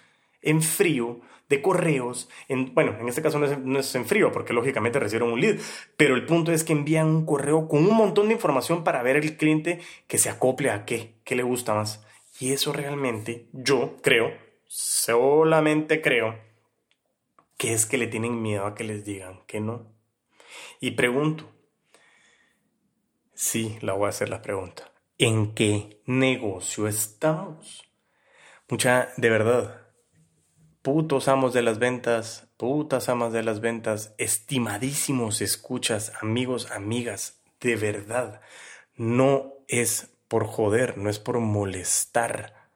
en 0.42 0.62
frío 0.62 1.20
de 1.48 1.60
correos, 1.60 2.28
en, 2.48 2.74
bueno, 2.74 2.96
en 2.98 3.08
este 3.08 3.22
caso 3.22 3.38
no 3.38 3.78
es, 3.78 3.94
en 3.94 4.06
frío 4.06 4.32
porque 4.32 4.52
lógicamente 4.52 4.98
recibieron 4.98 5.32
un 5.32 5.40
lead, 5.40 5.58
pero 5.96 6.14
el 6.14 6.24
punto 6.24 6.52
es 6.52 6.64
que 6.64 6.72
envían 6.72 7.08
un 7.08 7.26
correo 7.26 7.68
con 7.68 7.86
un 7.86 7.94
montón 7.94 8.28
de 8.28 8.34
información 8.34 8.82
para 8.82 9.02
ver 9.02 9.16
el 9.16 9.36
cliente 9.36 9.80
que 10.06 10.18
se 10.18 10.30
acople 10.30 10.70
a 10.70 10.84
qué, 10.84 11.14
qué 11.24 11.36
le 11.36 11.42
gusta 11.42 11.74
más. 11.74 12.04
Y 12.40 12.52
eso 12.52 12.72
realmente, 12.72 13.46
yo 13.52 13.96
creo, 14.02 14.32
solamente 14.66 16.00
creo, 16.00 16.38
que 17.56 17.72
es 17.72 17.86
que 17.86 17.98
le 17.98 18.06
tienen 18.06 18.42
miedo 18.42 18.66
a 18.66 18.74
que 18.74 18.84
les 18.84 19.04
digan 19.04 19.40
que 19.46 19.60
no. 19.60 19.86
Y 20.80 20.92
pregunto, 20.92 21.50
sí, 23.34 23.78
la 23.80 23.92
voy 23.92 24.06
a 24.06 24.10
hacer 24.10 24.28
la 24.28 24.42
pregunta, 24.42 24.90
¿en 25.18 25.54
qué 25.54 26.02
negocio 26.06 26.88
estamos? 26.88 27.82
Mucha, 28.68 29.10
de 29.16 29.30
verdad, 29.30 29.86
putos 30.82 31.28
amos 31.28 31.52
de 31.54 31.62
las 31.62 31.78
ventas, 31.78 32.48
putas 32.56 33.08
amas 33.08 33.32
de 33.32 33.42
las 33.42 33.60
ventas, 33.60 34.14
estimadísimos 34.18 35.40
escuchas, 35.40 36.12
amigos, 36.20 36.70
amigas, 36.70 37.42
de 37.60 37.76
verdad, 37.76 38.40
no 38.96 39.54
es 39.68 40.14
por 40.28 40.46
joder, 40.46 40.98
no 40.98 41.10
es 41.10 41.18
por 41.18 41.38
molestar. 41.40 42.70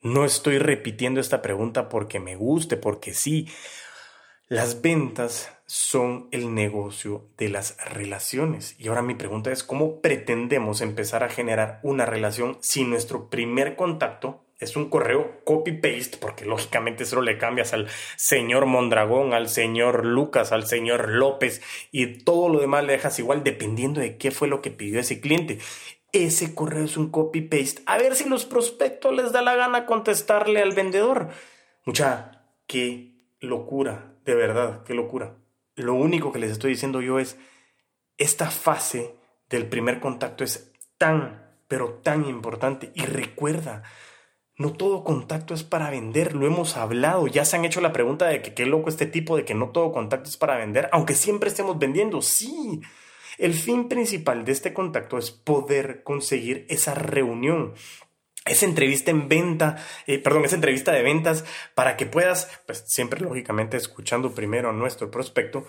No 0.00 0.24
estoy 0.24 0.58
repitiendo 0.58 1.20
esta 1.20 1.40
pregunta 1.40 1.88
porque 1.88 2.20
me 2.20 2.36
guste, 2.36 2.76
porque 2.76 3.14
sí. 3.14 3.48
Las 4.48 4.82
ventas 4.82 5.50
son 5.66 6.28
el 6.30 6.54
negocio 6.54 7.28
de 7.38 7.48
las 7.48 7.76
relaciones. 7.92 8.76
Y 8.78 8.88
ahora 8.88 9.02
mi 9.02 9.14
pregunta 9.14 9.50
es, 9.50 9.64
¿cómo 9.64 10.00
pretendemos 10.00 10.80
empezar 10.80 11.24
a 11.24 11.28
generar 11.28 11.80
una 11.82 12.06
relación 12.06 12.58
si 12.60 12.84
nuestro 12.84 13.30
primer 13.30 13.76
contacto 13.76 14.44
es 14.58 14.76
un 14.76 14.88
correo 14.88 15.40
copy-paste, 15.44 16.18
porque 16.18 16.44
lógicamente 16.44 17.04
eso 17.04 17.20
le 17.20 17.38
cambias 17.38 17.72
al 17.72 17.88
señor 18.16 18.66
Mondragón, 18.66 19.34
al 19.34 19.48
señor 19.48 20.04
Lucas, 20.04 20.52
al 20.52 20.66
señor 20.66 21.08
López 21.08 21.60
y 21.90 22.18
todo 22.18 22.48
lo 22.48 22.60
demás 22.60 22.84
le 22.84 22.92
dejas 22.92 23.18
igual 23.18 23.42
dependiendo 23.42 24.00
de 24.00 24.16
qué 24.16 24.30
fue 24.30 24.48
lo 24.48 24.62
que 24.62 24.70
pidió 24.70 25.00
ese 25.00 25.20
cliente. 25.20 25.58
Ese 26.12 26.54
correo 26.54 26.84
es 26.84 26.96
un 26.96 27.10
copy-paste. 27.10 27.82
A 27.86 27.98
ver 27.98 28.14
si 28.14 28.28
los 28.28 28.44
prospectos 28.44 29.14
les 29.14 29.32
da 29.32 29.42
la 29.42 29.56
gana 29.56 29.86
contestarle 29.86 30.62
al 30.62 30.72
vendedor. 30.72 31.30
Mucha, 31.84 32.44
qué 32.68 33.16
locura, 33.40 34.14
de 34.24 34.34
verdad, 34.34 34.84
qué 34.84 34.94
locura. 34.94 35.34
Lo 35.76 35.94
único 35.94 36.32
que 36.32 36.38
les 36.38 36.52
estoy 36.52 36.72
diciendo 36.72 37.00
yo 37.00 37.18
es, 37.18 37.36
esta 38.16 38.50
fase 38.50 39.14
del 39.48 39.66
primer 39.66 40.00
contacto 40.00 40.44
es 40.44 40.72
tan, 40.98 41.50
pero 41.68 41.94
tan 41.94 42.26
importante. 42.26 42.92
Y 42.94 43.02
recuerda, 43.02 43.82
no 44.56 44.72
todo 44.72 45.02
contacto 45.02 45.52
es 45.52 45.64
para 45.64 45.90
vender, 45.90 46.34
lo 46.34 46.46
hemos 46.46 46.76
hablado, 46.76 47.26
ya 47.26 47.44
se 47.44 47.56
han 47.56 47.64
hecho 47.64 47.80
la 47.80 47.92
pregunta 47.92 48.26
de 48.26 48.40
que 48.40 48.54
qué 48.54 48.66
loco 48.66 48.88
este 48.88 49.06
tipo 49.06 49.36
de 49.36 49.44
que 49.44 49.54
no 49.54 49.70
todo 49.70 49.92
contacto 49.92 50.30
es 50.30 50.36
para 50.36 50.56
vender, 50.56 50.88
aunque 50.92 51.14
siempre 51.14 51.48
estemos 51.48 51.78
vendiendo, 51.78 52.22
sí. 52.22 52.80
El 53.36 53.54
fin 53.54 53.88
principal 53.88 54.44
de 54.44 54.52
este 54.52 54.72
contacto 54.72 55.18
es 55.18 55.32
poder 55.32 56.04
conseguir 56.04 56.66
esa 56.68 56.94
reunión, 56.94 57.74
esa 58.44 58.66
entrevista 58.66 59.10
en 59.10 59.28
venta, 59.28 59.76
eh, 60.06 60.18
perdón, 60.18 60.44
esa 60.44 60.56
entrevista 60.56 60.92
de 60.92 61.02
ventas 61.02 61.44
para 61.74 61.96
que 61.96 62.06
puedas, 62.06 62.48
pues 62.66 62.84
siempre 62.86 63.20
lógicamente 63.20 63.76
escuchando 63.76 64.34
primero 64.34 64.70
a 64.70 64.72
nuestro 64.72 65.10
prospecto, 65.10 65.66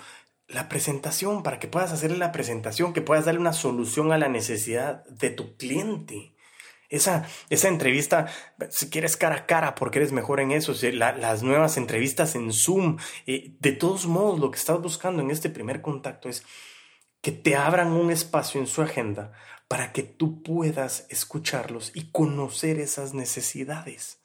la 0.48 0.70
presentación, 0.70 1.42
para 1.42 1.60
que 1.60 1.68
puedas 1.68 1.92
hacerle 1.92 2.18
la 2.18 2.32
presentación, 2.32 2.94
que 2.94 3.02
puedas 3.02 3.26
darle 3.26 3.40
una 3.40 3.54
solución 3.54 4.12
a 4.12 4.18
la 4.18 4.28
necesidad 4.28 5.06
de 5.06 5.30
tu 5.30 5.56
cliente. 5.56 6.34
Esa, 6.90 7.28
esa 7.50 7.68
entrevista, 7.68 8.28
si 8.70 8.90
quieres 8.90 9.18
cara 9.18 9.36
a 9.36 9.46
cara, 9.48 9.74
porque 9.74 10.00
eres 10.00 10.12
mejor 10.12 10.40
en 10.40 10.52
eso, 10.52 10.74
las 10.92 11.44
nuevas 11.44 11.78
entrevistas 11.78 12.36
en 12.36 12.54
Zoom, 12.54 12.98
eh, 13.26 13.56
de 13.60 13.72
todos 13.72 14.06
modos, 14.06 14.40
lo 14.40 14.52
que 14.52 14.60
estás 14.60 14.80
buscando 14.82 15.22
en 15.24 15.32
este 15.32 15.50
primer 15.50 15.82
contacto 15.82 16.30
es 16.30 16.44
que 17.22 17.32
te 17.32 17.56
abran 17.56 17.92
un 17.92 18.12
espacio 18.12 18.62
en 18.62 18.68
su 18.68 18.84
agenda 18.84 19.32
para 19.68 19.92
que 19.92 20.04
tú 20.04 20.44
puedas 20.44 21.06
escucharlos 21.10 21.92
y 21.96 22.12
conocer 22.12 22.80
esas 22.80 23.14
necesidades. 23.14 24.20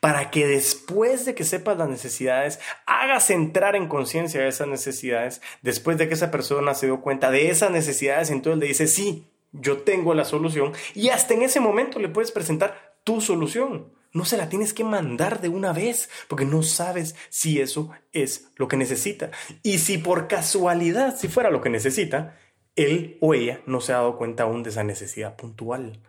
Para 0.00 0.30
que 0.30 0.46
después 0.46 1.24
de 1.24 1.34
que 1.36 1.44
sepas 1.44 1.78
las 1.78 1.88
necesidades, 1.88 2.58
hagas 2.86 3.30
entrar 3.30 3.76
en 3.76 3.86
conciencia 3.86 4.46
esas 4.46 4.66
necesidades, 4.66 5.40
después 5.62 5.98
de 5.98 6.08
que 6.08 6.14
esa 6.14 6.32
persona 6.32 6.74
se 6.74 6.86
dio 6.86 7.00
cuenta 7.00 7.30
de 7.30 7.50
esas 7.50 7.70
necesidades, 7.70 8.30
entonces 8.30 8.58
le 8.58 8.66
dice, 8.66 8.88
sí, 8.88 9.28
yo 9.52 9.78
tengo 9.82 10.14
la 10.14 10.24
solución 10.24 10.72
y 10.94 11.10
hasta 11.10 11.34
en 11.34 11.42
ese 11.42 11.60
momento 11.60 11.98
le 11.98 12.08
puedes 12.08 12.32
presentar 12.32 12.98
tu 13.04 13.20
solución. 13.20 13.92
No 14.12 14.24
se 14.24 14.36
la 14.36 14.48
tienes 14.48 14.72
que 14.72 14.84
mandar 14.84 15.40
de 15.40 15.48
una 15.48 15.72
vez 15.72 16.08
porque 16.28 16.44
no 16.44 16.62
sabes 16.62 17.14
si 17.28 17.60
eso 17.60 17.90
es 18.12 18.48
lo 18.56 18.66
que 18.66 18.76
necesita. 18.76 19.30
Y 19.62 19.78
si 19.78 19.98
por 19.98 20.28
casualidad, 20.28 21.16
si 21.16 21.28
fuera 21.28 21.50
lo 21.50 21.60
que 21.60 21.70
necesita, 21.70 22.36
él 22.78 23.18
o 23.20 23.34
ella 23.34 23.60
no 23.66 23.80
se 23.80 23.92
ha 23.92 23.96
dado 23.96 24.16
cuenta 24.16 24.44
aún 24.44 24.62
de 24.62 24.70
esa 24.70 24.84
necesidad 24.84 25.36
puntual. 25.36 26.00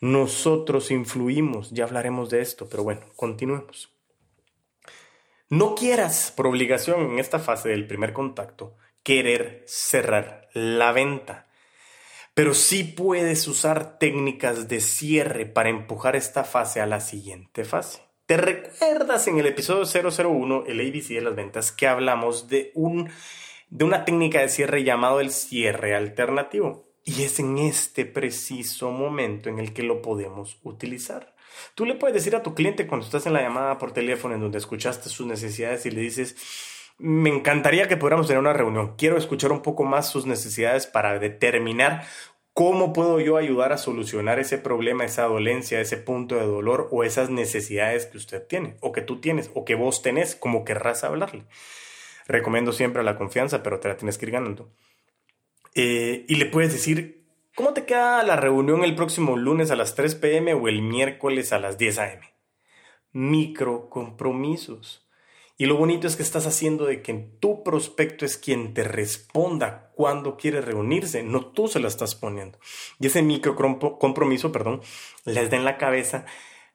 Nosotros 0.00 0.90
influimos, 0.90 1.70
ya 1.70 1.84
hablaremos 1.84 2.30
de 2.30 2.40
esto, 2.40 2.68
pero 2.68 2.82
bueno, 2.82 3.02
continuemos. 3.16 3.92
No 5.48 5.74
quieras, 5.74 6.32
por 6.34 6.46
obligación 6.46 7.12
en 7.12 7.18
esta 7.18 7.38
fase 7.38 7.68
del 7.68 7.86
primer 7.86 8.12
contacto, 8.12 8.76
querer 9.02 9.62
cerrar 9.66 10.48
la 10.54 10.92
venta 10.92 11.46
pero 12.34 12.52
sí 12.52 12.82
puedes 12.82 13.46
usar 13.46 13.98
técnicas 13.98 14.66
de 14.68 14.80
cierre 14.80 15.46
para 15.46 15.68
empujar 15.68 16.16
esta 16.16 16.42
fase 16.42 16.80
a 16.80 16.86
la 16.86 17.00
siguiente 17.00 17.64
fase. 17.64 18.02
¿Te 18.26 18.36
recuerdas 18.36 19.28
en 19.28 19.38
el 19.38 19.46
episodio 19.46 19.84
001, 19.84 20.64
el 20.66 20.80
ABC 20.80 21.08
de 21.08 21.20
las 21.20 21.36
ventas, 21.36 21.70
que 21.70 21.86
hablamos 21.86 22.48
de, 22.48 22.72
un, 22.74 23.08
de 23.74 23.84
una 23.84 24.04
técnica 24.04 24.40
de 24.40 24.48
cierre 24.48 24.84
llamado 24.84 25.18
el 25.20 25.30
cierre 25.30 25.96
alternativo? 25.96 26.86
Y 27.02 27.24
es 27.24 27.40
en 27.40 27.58
este 27.58 28.04
preciso 28.06 28.92
momento 28.92 29.48
en 29.48 29.58
el 29.58 29.72
que 29.72 29.82
lo 29.82 30.00
podemos 30.00 30.60
utilizar. 30.62 31.34
Tú 31.74 31.84
le 31.84 31.96
puedes 31.96 32.14
decir 32.14 32.36
a 32.36 32.42
tu 32.44 32.54
cliente 32.54 32.86
cuando 32.86 33.04
estás 33.04 33.26
en 33.26 33.32
la 33.32 33.42
llamada 33.42 33.76
por 33.78 33.90
teléfono 33.90 34.36
en 34.36 34.40
donde 34.40 34.58
escuchaste 34.58 35.08
sus 35.08 35.26
necesidades 35.26 35.86
y 35.86 35.90
le 35.90 36.02
dices, 36.02 36.36
me 36.98 37.30
encantaría 37.30 37.88
que 37.88 37.96
pudiéramos 37.96 38.28
tener 38.28 38.38
una 38.38 38.52
reunión. 38.52 38.94
Quiero 38.96 39.18
escuchar 39.18 39.50
un 39.50 39.60
poco 39.60 39.82
más 39.82 40.08
sus 40.08 40.24
necesidades 40.24 40.86
para 40.86 41.18
determinar 41.18 42.06
cómo 42.52 42.92
puedo 42.92 43.18
yo 43.18 43.36
ayudar 43.36 43.72
a 43.72 43.78
solucionar 43.78 44.38
ese 44.38 44.58
problema, 44.58 45.04
esa 45.04 45.24
dolencia, 45.24 45.80
ese 45.80 45.96
punto 45.96 46.36
de 46.36 46.46
dolor 46.46 46.88
o 46.92 47.02
esas 47.02 47.28
necesidades 47.28 48.06
que 48.06 48.18
usted 48.18 48.46
tiene 48.46 48.76
o 48.80 48.92
que 48.92 49.02
tú 49.02 49.20
tienes 49.20 49.50
o 49.52 49.64
que 49.64 49.74
vos 49.74 50.00
tenés, 50.00 50.36
como 50.36 50.64
querrás 50.64 51.02
hablarle. 51.02 51.46
Recomiendo 52.26 52.72
siempre 52.72 53.02
la 53.02 53.16
confianza, 53.16 53.62
pero 53.62 53.80
te 53.80 53.88
la 53.88 53.96
tienes 53.96 54.18
que 54.18 54.26
ir 54.26 54.32
ganando. 54.32 54.72
Eh, 55.74 56.24
y 56.28 56.36
le 56.36 56.46
puedes 56.46 56.72
decir, 56.72 57.26
¿cómo 57.54 57.72
te 57.72 57.84
queda 57.84 58.22
la 58.22 58.36
reunión 58.36 58.84
el 58.84 58.94
próximo 58.94 59.36
lunes 59.36 59.70
a 59.70 59.76
las 59.76 59.94
3 59.94 60.14
pm 60.16 60.54
o 60.54 60.68
el 60.68 60.82
miércoles 60.82 61.52
a 61.52 61.58
las 61.58 61.78
10 61.78 61.98
am? 61.98 62.20
Micro 63.12 63.88
compromisos 63.90 65.04
y 65.56 65.66
lo 65.66 65.76
bonito 65.76 66.08
es 66.08 66.16
que 66.16 66.24
estás 66.24 66.46
haciendo 66.46 66.84
de 66.86 67.00
que 67.00 67.14
tu 67.14 67.62
prospecto 67.62 68.24
es 68.24 68.36
quien 68.36 68.74
te 68.74 68.82
responda 68.82 69.92
cuando 69.94 70.36
quiere 70.36 70.60
reunirse, 70.60 71.22
no 71.22 71.46
tú 71.46 71.68
se 71.68 71.78
la 71.78 71.86
estás 71.86 72.16
poniendo. 72.16 72.58
Y 72.98 73.06
ese 73.06 73.22
micro 73.22 73.54
compromiso, 74.00 74.50
perdón, 74.50 74.80
les 75.24 75.50
da 75.50 75.56
en 75.56 75.64
la 75.64 75.78
cabeza 75.78 76.26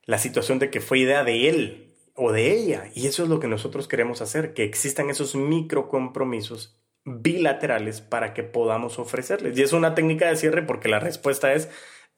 la 0.06 0.18
situación 0.18 0.60
de 0.60 0.70
que 0.70 0.80
fue 0.80 1.00
idea 1.00 1.26
de 1.26 1.50
él 1.50 1.89
o 2.20 2.32
de 2.32 2.52
ella. 2.52 2.92
Y 2.94 3.08
eso 3.08 3.24
es 3.24 3.30
lo 3.30 3.40
que 3.40 3.48
nosotros 3.48 3.88
queremos 3.88 4.22
hacer, 4.22 4.54
que 4.54 4.64
existan 4.64 5.10
esos 5.10 5.36
micro 5.36 5.88
compromisos 5.88 6.80
bilaterales 7.06 8.02
para 8.02 8.34
que 8.34 8.44
podamos 8.44 9.00
ofrecerles. 9.00 9.58
Y 9.58 9.62
es 9.64 9.74
una 9.74 9.96
técnica 9.96 10.28
de 10.28 10.36
cierre 10.36 10.62
porque 10.62 10.90
la 10.90 11.00
respuesta 11.00 11.54
es 11.54 11.70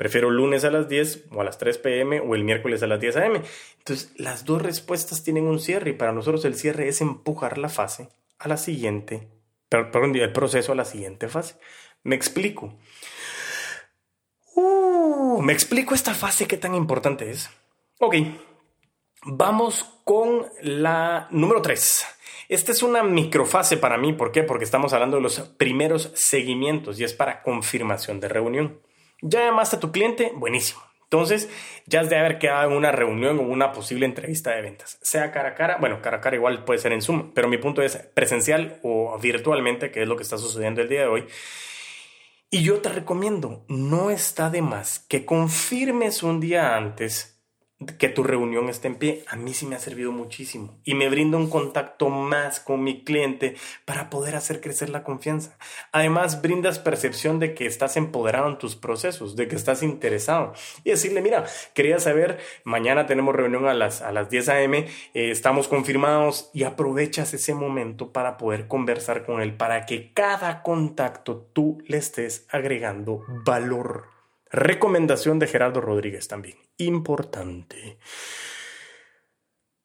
Prefiero 0.02 0.32
lunes 0.32 0.64
a 0.64 0.72
las 0.72 0.90
10 0.90 1.28
o 1.30 1.42
a 1.42 1.44
las 1.44 1.60
3 1.60 1.78
pm 1.78 2.22
o 2.22 2.34
el 2.34 2.44
miércoles 2.44 2.82
a 2.82 2.88
las 2.88 3.00
10 3.00 3.18
am. 3.18 3.44
Entonces, 3.78 4.12
las 4.18 4.46
dos 4.46 4.60
respuestas 4.60 5.24
tienen 5.24 5.44
un 5.44 5.60
cierre 5.60 5.92
y 5.92 5.94
para 5.94 6.12
nosotros 6.12 6.44
el 6.46 6.56
cierre 6.56 6.88
es 6.88 7.02
empujar 7.02 7.60
la 7.60 7.70
fase 7.70 8.10
a 8.40 8.48
la 8.48 8.58
siguiente, 8.58 9.28
perdón, 9.70 10.16
el 10.16 10.34
proceso 10.34 10.72
a 10.72 10.76
la 10.76 10.86
siguiente 10.86 11.28
fase. 11.28 11.58
Me 12.02 12.16
explico. 12.16 12.80
Uh, 14.56 15.40
me 15.44 15.54
explico 15.54 15.94
esta 15.94 16.16
fase 16.16 16.48
qué 16.48 16.58
tan 16.58 16.74
importante 16.74 17.30
es. 17.30 17.52
Ok, 18.00 18.16
vamos 19.24 20.02
con 20.04 20.46
la 20.62 21.28
número 21.32 21.62
3. 21.62 22.06
Esta 22.50 22.72
es 22.72 22.84
una 22.84 23.04
microfase 23.04 23.78
para 23.78 23.98
mí, 23.98 24.14
¿por 24.14 24.32
qué? 24.32 24.44
Porque 24.44 24.66
estamos 24.66 24.94
hablando 24.94 25.18
de 25.18 25.24
los 25.24 25.40
primeros 25.40 26.12
seguimientos 26.16 27.00
y 27.00 27.04
es 27.04 27.14
para 27.14 27.44
confirmación 27.44 28.20
de 28.20 28.28
reunión. 28.28 28.82
¿Ya 29.22 29.46
llamaste 29.46 29.78
a 29.78 29.80
tu 29.80 29.92
cliente? 29.92 30.34
Buenísimo. 30.36 30.82
Entonces, 31.04 31.50
ya 31.86 32.02
has 32.02 32.10
de 32.10 32.18
haber 32.18 32.40
quedado 32.40 32.72
en 32.72 32.78
una 32.78 32.92
reunión 32.92 33.38
o 33.40 33.42
una 33.42 33.74
posible 33.74 34.06
entrevista 34.06 34.52
de 34.52 34.62
ventas, 34.62 34.98
sea 35.02 35.30
cara 35.32 35.50
a 35.50 35.56
cara, 35.56 35.78
bueno, 35.78 36.02
cara 36.02 36.18
a 36.18 36.22
cara 36.22 36.38
igual 36.38 36.64
puede 36.64 36.80
ser 36.80 36.94
en 36.94 37.02
Zoom, 37.02 37.34
pero 37.34 37.50
mi 37.50 37.58
punto 37.58 37.82
es 37.82 37.98
presencial 37.98 38.80
o 38.82 39.20
virtualmente, 39.20 39.92
que 39.92 40.04
es 40.04 40.08
lo 40.08 40.16
que 40.16 40.24
está 40.24 40.38
sucediendo 40.38 40.82
el 40.82 40.88
día 40.88 41.02
de 41.02 41.08
hoy. 41.08 41.28
Y 42.50 42.64
yo 42.64 42.80
te 42.80 42.88
recomiendo, 42.88 43.66
no 43.68 44.10
está 44.10 44.50
de 44.50 44.62
más 44.62 45.00
que 45.00 45.26
confirmes 45.26 46.24
un 46.24 46.40
día 46.40 46.78
antes 46.78 47.41
que 47.98 48.10
tu 48.10 48.24
reunión 48.24 48.70
esté 48.70 48.88
en 48.88 48.96
pie, 48.96 49.24
a 49.28 49.36
mí 49.36 49.54
sí 49.54 49.66
me 49.66 49.76
ha 49.76 49.80
servido 49.80 50.12
muchísimo 50.12 50.80
y 50.84 50.94
me 50.94 51.10
brinda 51.10 51.38
un 51.38 51.50
contacto 51.50 52.10
más 52.10 52.60
con 52.60 52.84
mi 52.84 53.04
cliente 53.04 53.56
para 53.86 54.10
poder 54.10 54.36
hacer 54.36 54.62
crecer 54.62 54.90
la 54.90 55.04
confianza. 55.04 55.58
Además, 55.92 56.42
brindas 56.42 56.80
percepción 56.80 57.40
de 57.40 57.54
que 57.54 57.66
estás 57.66 57.98
empoderado 57.98 58.50
en 58.50 58.58
tus 58.58 58.76
procesos, 58.76 59.36
de 59.36 59.48
que 59.48 59.56
estás 59.56 59.84
interesado 59.84 60.54
y 60.84 60.92
decirle, 60.92 61.22
mira, 61.22 61.46
quería 61.74 62.00
saber, 62.00 62.40
mañana 62.64 63.06
tenemos 63.06 63.36
reunión 63.36 63.68
a 63.68 63.74
las, 63.74 64.02
a 64.02 64.12
las 64.12 64.30
10 64.30 64.50
a.m., 64.50 64.78
eh, 64.78 65.32
estamos 65.32 65.68
confirmados 65.68 66.50
y 66.54 66.64
aprovechas 66.64 67.34
ese 67.34 67.54
momento 67.54 68.12
para 68.12 68.38
poder 68.38 68.68
conversar 68.68 69.26
con 69.26 69.42
él, 69.42 69.56
para 69.56 69.86
que 69.86 70.14
cada 70.14 70.62
contacto 70.62 71.50
tú 71.54 71.80
le 71.88 71.98
estés 71.98 72.46
agregando 72.50 73.24
valor. 73.46 74.11
Recomendación 74.52 75.40
de 75.40 75.48
Gerardo 75.48 75.82
Rodríguez 75.82 76.28
también. 76.28 76.58
Importante. 76.78 77.98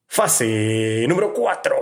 Fase 0.07 1.05
número 1.07 1.33
4. 1.33 1.75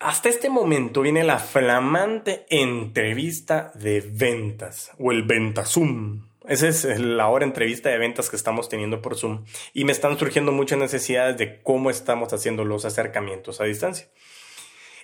Hasta 0.00 0.28
este 0.28 0.48
momento 0.48 1.00
viene 1.00 1.24
la 1.24 1.38
flamante 1.38 2.46
entrevista 2.50 3.72
de 3.74 4.00
ventas 4.00 4.92
o 4.98 5.10
el 5.10 5.24
Ventasum. 5.24 6.28
Esa 6.46 6.68
es 6.68 6.84
la 7.00 7.28
hora 7.28 7.44
entrevista 7.44 7.90
de 7.90 7.98
ventas 7.98 8.30
que 8.30 8.36
estamos 8.36 8.68
teniendo 8.68 9.02
por 9.02 9.16
Zoom 9.16 9.44
y 9.74 9.84
me 9.84 9.92
están 9.92 10.18
surgiendo 10.18 10.52
muchas 10.52 10.78
necesidades 10.78 11.36
de 11.36 11.60
cómo 11.62 11.90
estamos 11.90 12.32
haciendo 12.32 12.64
los 12.64 12.84
acercamientos 12.84 13.60
a 13.60 13.64
distancia. 13.64 14.08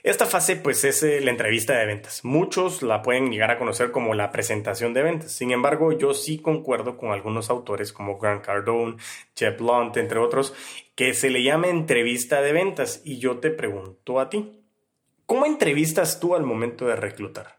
Esta 0.05 0.27
fase 0.27 0.57
pues 0.57 0.85
es 0.85 1.03
eh, 1.03 1.23
la 1.23 1.31
entrevista 1.31 1.79
de 1.79 1.87
ventas. 1.87 2.27
Muchos 2.27 2.83
la 2.83 3.01
pueden 3.01 3.33
llegar 3.33 3.51
a 3.51 3.59
conocer 3.59 3.91
como 3.91 4.13
la 4.13 4.31
presentación 4.31 4.93
de 4.93 5.03
ventas. 5.03 5.33
Sin 5.33 5.51
embargo, 5.51 5.93
yo 5.93 6.13
sí 6.13 6.37
concuerdo 6.39 6.99
con 6.99 7.11
algunos 7.11 7.49
autores 7.49 7.91
como 7.91 8.19
Grant 8.19 8.45
Cardone, 8.45 8.97
Jeff 9.35 9.59
Blunt, 9.59 9.97
entre 9.97 10.19
otros, 10.19 10.53
que 10.95 11.15
se 11.15 11.31
le 11.31 11.43
llama 11.43 11.69
entrevista 11.69 12.43
de 12.43 12.53
ventas. 12.53 13.01
Y 13.03 13.17
yo 13.17 13.39
te 13.39 13.49
pregunto 13.49 14.21
a 14.21 14.29
ti, 14.29 14.63
¿cómo 15.25 15.47
entrevistas 15.47 16.21
tú 16.21 16.35
al 16.35 16.43
momento 16.43 16.87
de 16.87 16.97
reclutar? 16.97 17.57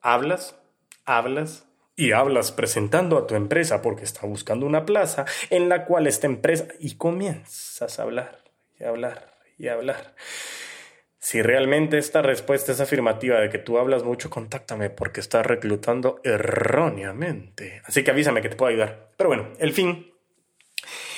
¿Hablas? 0.00 0.56
¿Hablas? 1.04 1.66
y 1.96 2.10
hablas 2.10 2.50
presentando 2.50 3.16
a 3.16 3.26
tu 3.26 3.36
empresa 3.36 3.80
porque 3.80 4.02
está 4.02 4.26
buscando 4.26 4.66
una 4.66 4.84
plaza 4.84 5.26
en 5.50 5.68
la 5.68 5.84
cual 5.84 6.08
esta 6.08 6.26
empresa 6.26 6.66
y 6.80 6.96
comienzas 6.96 8.00
a 8.00 8.02
hablar 8.02 8.42
y 8.80 8.84
hablar 8.84 9.34
y 9.58 9.68
hablar. 9.68 10.14
Si 11.24 11.40
realmente 11.40 11.96
esta 11.96 12.20
respuesta 12.20 12.72
es 12.72 12.80
afirmativa 12.80 13.40
de 13.40 13.48
que 13.48 13.56
tú 13.56 13.78
hablas 13.78 14.04
mucho, 14.04 14.28
contáctame 14.28 14.90
porque 14.90 15.20
estás 15.20 15.46
reclutando 15.46 16.20
erróneamente. 16.22 17.80
Así 17.86 18.04
que 18.04 18.10
avísame 18.10 18.42
que 18.42 18.50
te 18.50 18.56
puedo 18.56 18.70
ayudar. 18.70 19.14
Pero 19.16 19.30
bueno, 19.30 19.48
el 19.58 19.72
fin 19.72 20.12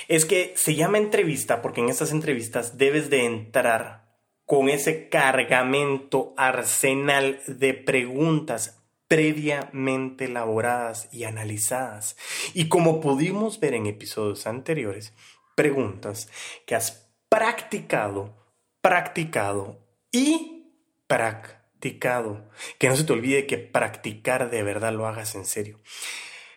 es 0.07 0.25
que 0.25 0.53
se 0.55 0.77
llama 0.77 0.99
entrevista 0.99 1.61
porque 1.61 1.81
en 1.81 1.89
estas 1.89 2.13
entrevistas 2.13 2.79
debes 2.79 3.11
de 3.11 3.25
entrar 3.25 4.17
con 4.45 4.69
ese 4.69 5.09
cargamento 5.09 6.35
arsenal 6.37 7.41
de 7.49 7.75
preguntas 7.75 8.81
previamente 9.09 10.27
elaboradas 10.27 11.09
y 11.13 11.25
analizadas. 11.25 12.17
Y 12.55 12.69
como 12.69 13.01
pudimos 13.01 13.59
ver 13.59 13.75
en 13.75 13.87
episodios 13.87 14.47
anteriores, 14.47 15.15
preguntas 15.57 16.31
que 16.65 16.77
has 16.77 17.11
practicado, 17.29 18.37
practicado 18.81 19.85
y 20.17 20.73
practicado. 21.07 22.49
Que 22.79 22.89
no 22.89 22.97
se 22.97 23.05
te 23.05 23.13
olvide 23.13 23.47
que 23.47 23.59
practicar 23.59 24.51
de 24.51 24.63
verdad 24.63 24.93
lo 24.93 25.07
hagas 25.07 25.35
en 25.35 25.45
serio. 25.45 25.81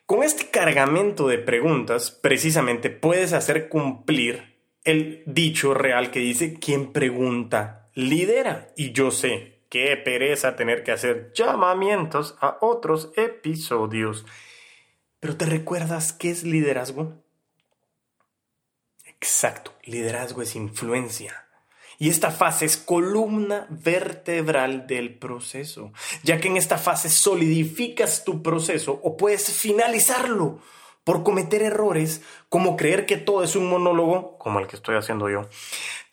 Con 0.05 0.23
este 0.23 0.49
cargamento 0.49 1.27
de 1.27 1.37
preguntas, 1.37 2.09
precisamente 2.09 2.89
puedes 2.89 3.33
hacer 3.33 3.69
cumplir 3.69 4.57
el 4.83 5.23
dicho 5.27 5.73
real 5.73 6.09
que 6.09 6.19
dice, 6.19 6.55
quien 6.55 6.93
pregunta, 6.93 7.89
lidera. 7.93 8.69
Y 8.75 8.91
yo 8.93 9.11
sé, 9.11 9.59
qué 9.69 9.97
pereza 9.97 10.55
tener 10.55 10.83
que 10.83 10.93
hacer 10.93 11.31
llamamientos 11.33 12.37
a 12.39 12.57
otros 12.61 13.11
episodios. 13.17 14.25
Pero 15.19 15.35
¿te 15.35 15.45
recuerdas 15.45 16.13
qué 16.13 16.31
es 16.31 16.43
liderazgo? 16.43 17.21
Exacto, 19.05 19.73
liderazgo 19.83 20.41
es 20.41 20.55
influencia. 20.55 21.48
Y 22.01 22.09
esta 22.09 22.31
fase 22.31 22.65
es 22.65 22.77
columna 22.77 23.67
vertebral 23.69 24.87
del 24.87 25.19
proceso, 25.19 25.91
ya 26.23 26.39
que 26.39 26.47
en 26.47 26.55
esta 26.55 26.77
fase 26.77 27.09
solidificas 27.09 28.23
tu 28.23 28.41
proceso 28.41 28.99
o 29.03 29.17
puedes 29.17 29.51
finalizarlo 29.51 30.59
por 31.03 31.23
cometer 31.23 31.61
errores 31.61 32.21
como 32.47 32.77
creer 32.77 33.05
que 33.05 33.17
todo 33.17 33.43
es 33.43 33.57
un 33.57 33.67
monólogo, 33.67 34.37
como 34.37 34.59
el 34.59 34.67
que 34.67 34.77
estoy 34.77 34.95
haciendo 34.95 35.29
yo, 35.29 35.49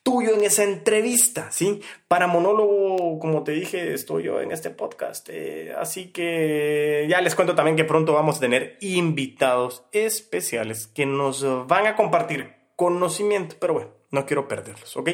tuyo 0.02 0.34
en 0.34 0.44
esa 0.44 0.64
entrevista, 0.64 1.52
¿sí? 1.52 1.80
Para 2.08 2.26
monólogo, 2.26 3.18
como 3.18 3.44
te 3.44 3.52
dije, 3.52 3.92
estoy 3.92 4.24
yo 4.24 4.40
en 4.40 4.52
este 4.52 4.70
podcast. 4.70 5.28
Eh, 5.30 5.72
así 5.78 6.12
que 6.12 7.06
ya 7.08 7.20
les 7.20 7.34
cuento 7.34 7.54
también 7.54 7.76
que 7.76 7.84
pronto 7.84 8.12
vamos 8.12 8.38
a 8.38 8.40
tener 8.40 8.76
invitados 8.80 9.84
especiales 9.92 10.86
que 10.86 11.06
nos 11.06 11.44
van 11.66 11.86
a 11.86 11.94
compartir 11.94 12.54
conocimiento, 12.76 13.56
pero 13.60 13.74
bueno, 13.74 13.90
no 14.10 14.26
quiero 14.26 14.48
perderlos, 14.48 14.96
¿ok? 14.96 15.10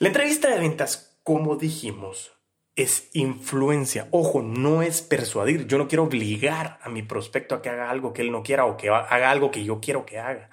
La 0.00 0.08
entrevista 0.08 0.48
de 0.48 0.58
ventas, 0.58 1.20
como 1.22 1.56
dijimos, 1.56 2.32
es 2.74 3.10
influencia. 3.12 4.08
Ojo, 4.12 4.40
no 4.40 4.80
es 4.80 5.02
persuadir. 5.02 5.66
Yo 5.66 5.76
no 5.76 5.88
quiero 5.88 6.04
obligar 6.04 6.78
a 6.80 6.88
mi 6.88 7.02
prospecto 7.02 7.54
a 7.54 7.60
que 7.60 7.68
haga 7.68 7.90
algo 7.90 8.14
que 8.14 8.22
él 8.22 8.32
no 8.32 8.42
quiera 8.42 8.64
o 8.64 8.78
que 8.78 8.88
haga 8.88 9.30
algo 9.30 9.50
que 9.50 9.62
yo 9.62 9.78
quiero 9.78 10.06
que 10.06 10.18
haga, 10.18 10.48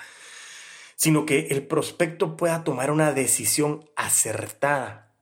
sino 0.97 1.25
que 1.25 1.47
el 1.47 1.65
prospecto 1.65 2.35
pueda 2.35 2.65
tomar 2.65 2.91
una 2.91 3.13
decisión 3.13 3.89
acertada. 3.95 5.13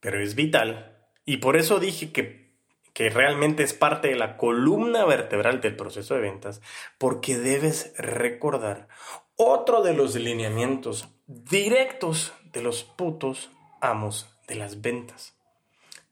Pero 0.00 0.22
es 0.22 0.34
vital. 0.34 0.98
Y 1.24 1.38
por 1.38 1.56
eso 1.56 1.80
dije 1.80 2.12
que, 2.12 2.50
que 2.92 3.08
realmente 3.08 3.62
es 3.62 3.72
parte 3.72 4.08
de 4.08 4.16
la 4.16 4.36
columna 4.36 5.06
vertebral 5.06 5.62
del 5.62 5.74
proceso 5.74 6.14
de 6.14 6.20
ventas, 6.20 6.60
porque 6.98 7.38
debes 7.38 7.94
recordar 7.96 8.88
otro 9.36 9.82
de 9.82 9.94
los 9.94 10.16
lineamientos 10.16 11.08
directos 11.26 12.34
de 12.52 12.62
los 12.62 12.84
putos 12.84 13.50
amos 13.80 14.34
de 14.46 14.54
las 14.54 14.80
ventas. 14.80 15.36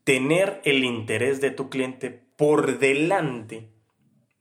Tener 0.05 0.61
el 0.65 0.85
interés 0.85 1.41
de 1.41 1.51
tu 1.51 1.69
cliente 1.69 2.11
por 2.11 2.79
delante 2.79 3.71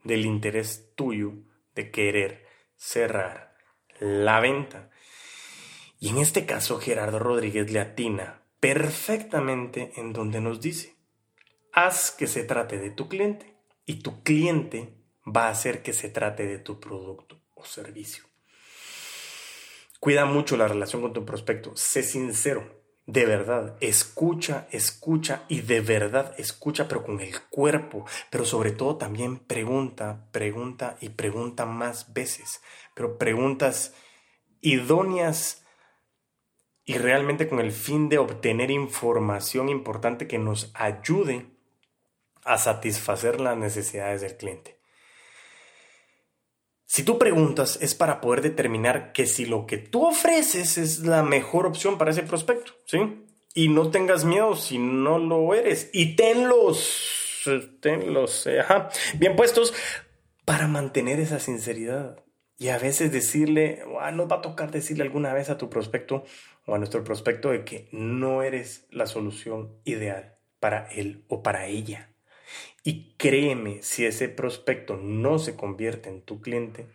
del 0.03 0.25
interés 0.25 0.91
tuyo 0.95 1.33
de 1.73 1.91
querer 1.91 2.45
cerrar 2.75 3.55
la 3.99 4.39
venta. 4.39 4.89
Y 5.99 6.09
en 6.09 6.17
este 6.17 6.45
caso 6.45 6.79
Gerardo 6.79 7.19
Rodríguez 7.19 7.71
le 7.71 7.79
atina 7.79 8.41
perfectamente 8.59 9.93
en 9.95 10.13
donde 10.13 10.41
nos 10.41 10.61
dice, 10.61 10.95
haz 11.71 12.11
que 12.11 12.27
se 12.27 12.43
trate 12.43 12.77
de 12.77 12.91
tu 12.91 13.07
cliente 13.07 13.55
y 13.85 14.01
tu 14.01 14.23
cliente 14.23 14.93
va 15.25 15.47
a 15.47 15.51
hacer 15.51 15.81
que 15.81 15.93
se 15.93 16.09
trate 16.09 16.45
de 16.45 16.59
tu 16.59 16.79
producto 16.79 17.41
o 17.55 17.65
servicio. 17.65 18.25
Cuida 20.05 20.25
mucho 20.25 20.55
la 20.55 20.67
relación 20.67 21.01
con 21.01 21.13
tu 21.13 21.25
prospecto. 21.25 21.71
Sé 21.75 22.03
sincero. 22.03 22.63
De 23.07 23.25
verdad, 23.25 23.75
escucha, 23.81 24.67
escucha 24.69 25.45
y 25.47 25.61
de 25.61 25.81
verdad 25.81 26.35
escucha, 26.37 26.87
pero 26.87 27.03
con 27.03 27.21
el 27.21 27.41
cuerpo. 27.49 28.05
Pero 28.29 28.45
sobre 28.45 28.69
todo 28.69 28.97
también 28.97 29.39
pregunta, 29.39 30.27
pregunta 30.31 30.95
y 31.01 31.09
pregunta 31.09 31.65
más 31.65 32.13
veces. 32.13 32.61
Pero 32.93 33.17
preguntas 33.17 33.95
idóneas 34.61 35.65
y 36.83 36.99
realmente 36.99 37.49
con 37.49 37.59
el 37.59 37.71
fin 37.71 38.07
de 38.07 38.19
obtener 38.19 38.69
información 38.69 39.69
importante 39.69 40.27
que 40.27 40.37
nos 40.37 40.69
ayude 40.75 41.47
a 42.43 42.59
satisfacer 42.59 43.41
las 43.41 43.57
necesidades 43.57 44.21
del 44.21 44.37
cliente. 44.37 44.74
Si 46.85 47.03
tú 47.03 47.17
preguntas 47.17 47.79
es 47.81 47.95
para 47.95 48.21
poder 48.21 48.41
determinar 48.41 49.11
que 49.11 49.25
si 49.25 49.45
lo 49.45 49.65
que 49.65 49.77
tú 49.77 50.05
ofreces 50.05 50.77
es 50.77 50.99
la 50.99 51.23
mejor 51.23 51.65
opción 51.65 51.97
para 51.97 52.11
ese 52.11 52.23
prospecto, 52.23 52.73
¿sí? 52.85 53.25
Y 53.53 53.69
no 53.69 53.89
tengas 53.89 54.23
miedo 54.23 54.55
si 54.55 54.77
no 54.77 55.17
lo 55.17 55.53
eres. 55.53 55.89
Y 55.93 56.15
tenlos, 56.15 57.43
tenlos, 57.79 58.45
eh, 58.47 58.59
ajá, 58.59 58.89
bien 59.17 59.35
puestos 59.35 59.73
para 60.45 60.67
mantener 60.67 61.19
esa 61.19 61.39
sinceridad. 61.39 62.23
Y 62.57 62.69
a 62.69 62.77
veces 62.77 63.11
decirle, 63.11 63.83
ah, 63.99 64.11
nos 64.11 64.31
va 64.31 64.37
a 64.37 64.41
tocar 64.41 64.71
decirle 64.71 65.03
alguna 65.03 65.33
vez 65.33 65.49
a 65.49 65.57
tu 65.57 65.69
prospecto 65.69 66.23
o 66.65 66.75
a 66.75 66.77
nuestro 66.77 67.03
prospecto 67.03 67.49
de 67.49 67.65
que 67.65 67.89
no 67.91 68.43
eres 68.43 68.85
la 68.91 69.07
solución 69.07 69.73
ideal 69.83 70.37
para 70.59 70.87
él 70.91 71.25
o 71.27 71.43
para 71.43 71.67
ella. 71.67 72.14
Y 72.87 73.15
créeme, 73.17 73.81
si 73.81 74.05
ese 74.05 74.29
prospecto 74.29 74.95
no 74.95 75.39
se 75.39 75.55
convierte 75.55 76.07
en 76.07 76.21
tu 76.21 76.39
cliente, 76.39 76.85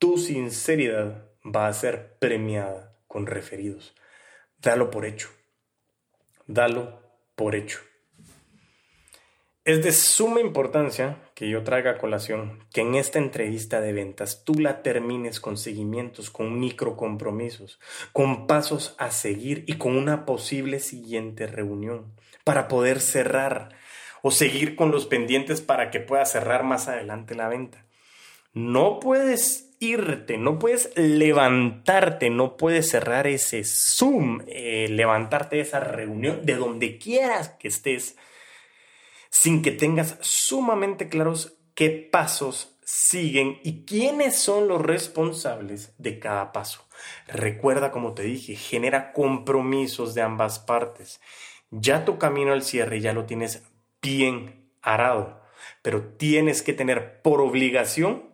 tu 0.00 0.18
sinceridad 0.18 1.30
va 1.44 1.68
a 1.68 1.72
ser 1.72 2.16
premiada 2.18 2.98
con 3.06 3.26
referidos. 3.26 3.94
Dalo 4.58 4.90
por 4.90 5.06
hecho. 5.06 5.28
Dalo 6.48 7.00
por 7.36 7.54
hecho. 7.54 7.78
Es 9.64 9.84
de 9.84 9.92
suma 9.92 10.40
importancia 10.40 11.16
que 11.36 11.48
yo 11.48 11.62
traiga 11.62 11.92
a 11.92 11.98
colación 11.98 12.66
que 12.72 12.80
en 12.80 12.96
esta 12.96 13.20
entrevista 13.20 13.80
de 13.80 13.92
ventas 13.92 14.42
tú 14.44 14.54
la 14.54 14.82
termines 14.82 15.38
con 15.38 15.56
seguimientos, 15.56 16.28
con 16.28 16.58
micro 16.58 16.96
compromisos, 16.96 17.78
con 18.12 18.48
pasos 18.48 18.96
a 18.98 19.12
seguir 19.12 19.62
y 19.68 19.78
con 19.78 19.96
una 19.96 20.26
posible 20.26 20.80
siguiente 20.80 21.46
reunión 21.46 22.12
para 22.42 22.66
poder 22.66 23.00
cerrar 23.00 23.70
o 24.26 24.30
seguir 24.30 24.74
con 24.74 24.90
los 24.90 25.04
pendientes 25.04 25.60
para 25.60 25.90
que 25.90 26.00
puedas 26.00 26.32
cerrar 26.32 26.64
más 26.64 26.88
adelante 26.88 27.34
la 27.34 27.46
venta. 27.46 27.84
No 28.54 28.98
puedes 28.98 29.76
irte, 29.80 30.38
no 30.38 30.58
puedes 30.58 30.96
levantarte, 30.96 32.30
no 32.30 32.56
puedes 32.56 32.88
cerrar 32.88 33.26
ese 33.26 33.64
Zoom, 33.64 34.40
eh, 34.46 34.86
levantarte 34.88 35.56
de 35.56 35.62
esa 35.62 35.78
reunión, 35.80 36.46
de 36.46 36.54
donde 36.54 36.96
quieras 36.96 37.50
que 37.58 37.68
estés 37.68 38.16
sin 39.28 39.60
que 39.60 39.72
tengas 39.72 40.16
sumamente 40.22 41.10
claros 41.10 41.58
qué 41.74 41.90
pasos 41.90 42.78
siguen 42.82 43.58
y 43.62 43.84
quiénes 43.84 44.38
son 44.38 44.68
los 44.68 44.80
responsables 44.80 45.92
de 45.98 46.18
cada 46.18 46.50
paso. 46.50 46.88
Recuerda, 47.26 47.90
como 47.90 48.14
te 48.14 48.22
dije, 48.22 48.56
genera 48.56 49.12
compromisos 49.12 50.14
de 50.14 50.22
ambas 50.22 50.60
partes. 50.60 51.20
Ya 51.70 52.06
tu 52.06 52.16
camino 52.16 52.54
al 52.54 52.62
cierre 52.62 53.02
ya 53.02 53.12
lo 53.12 53.26
tienes 53.26 53.62
bien 54.04 54.68
arado, 54.82 55.40
pero 55.80 56.02
tienes 56.18 56.62
que 56.62 56.74
tener 56.74 57.22
por 57.22 57.40
obligación 57.40 58.30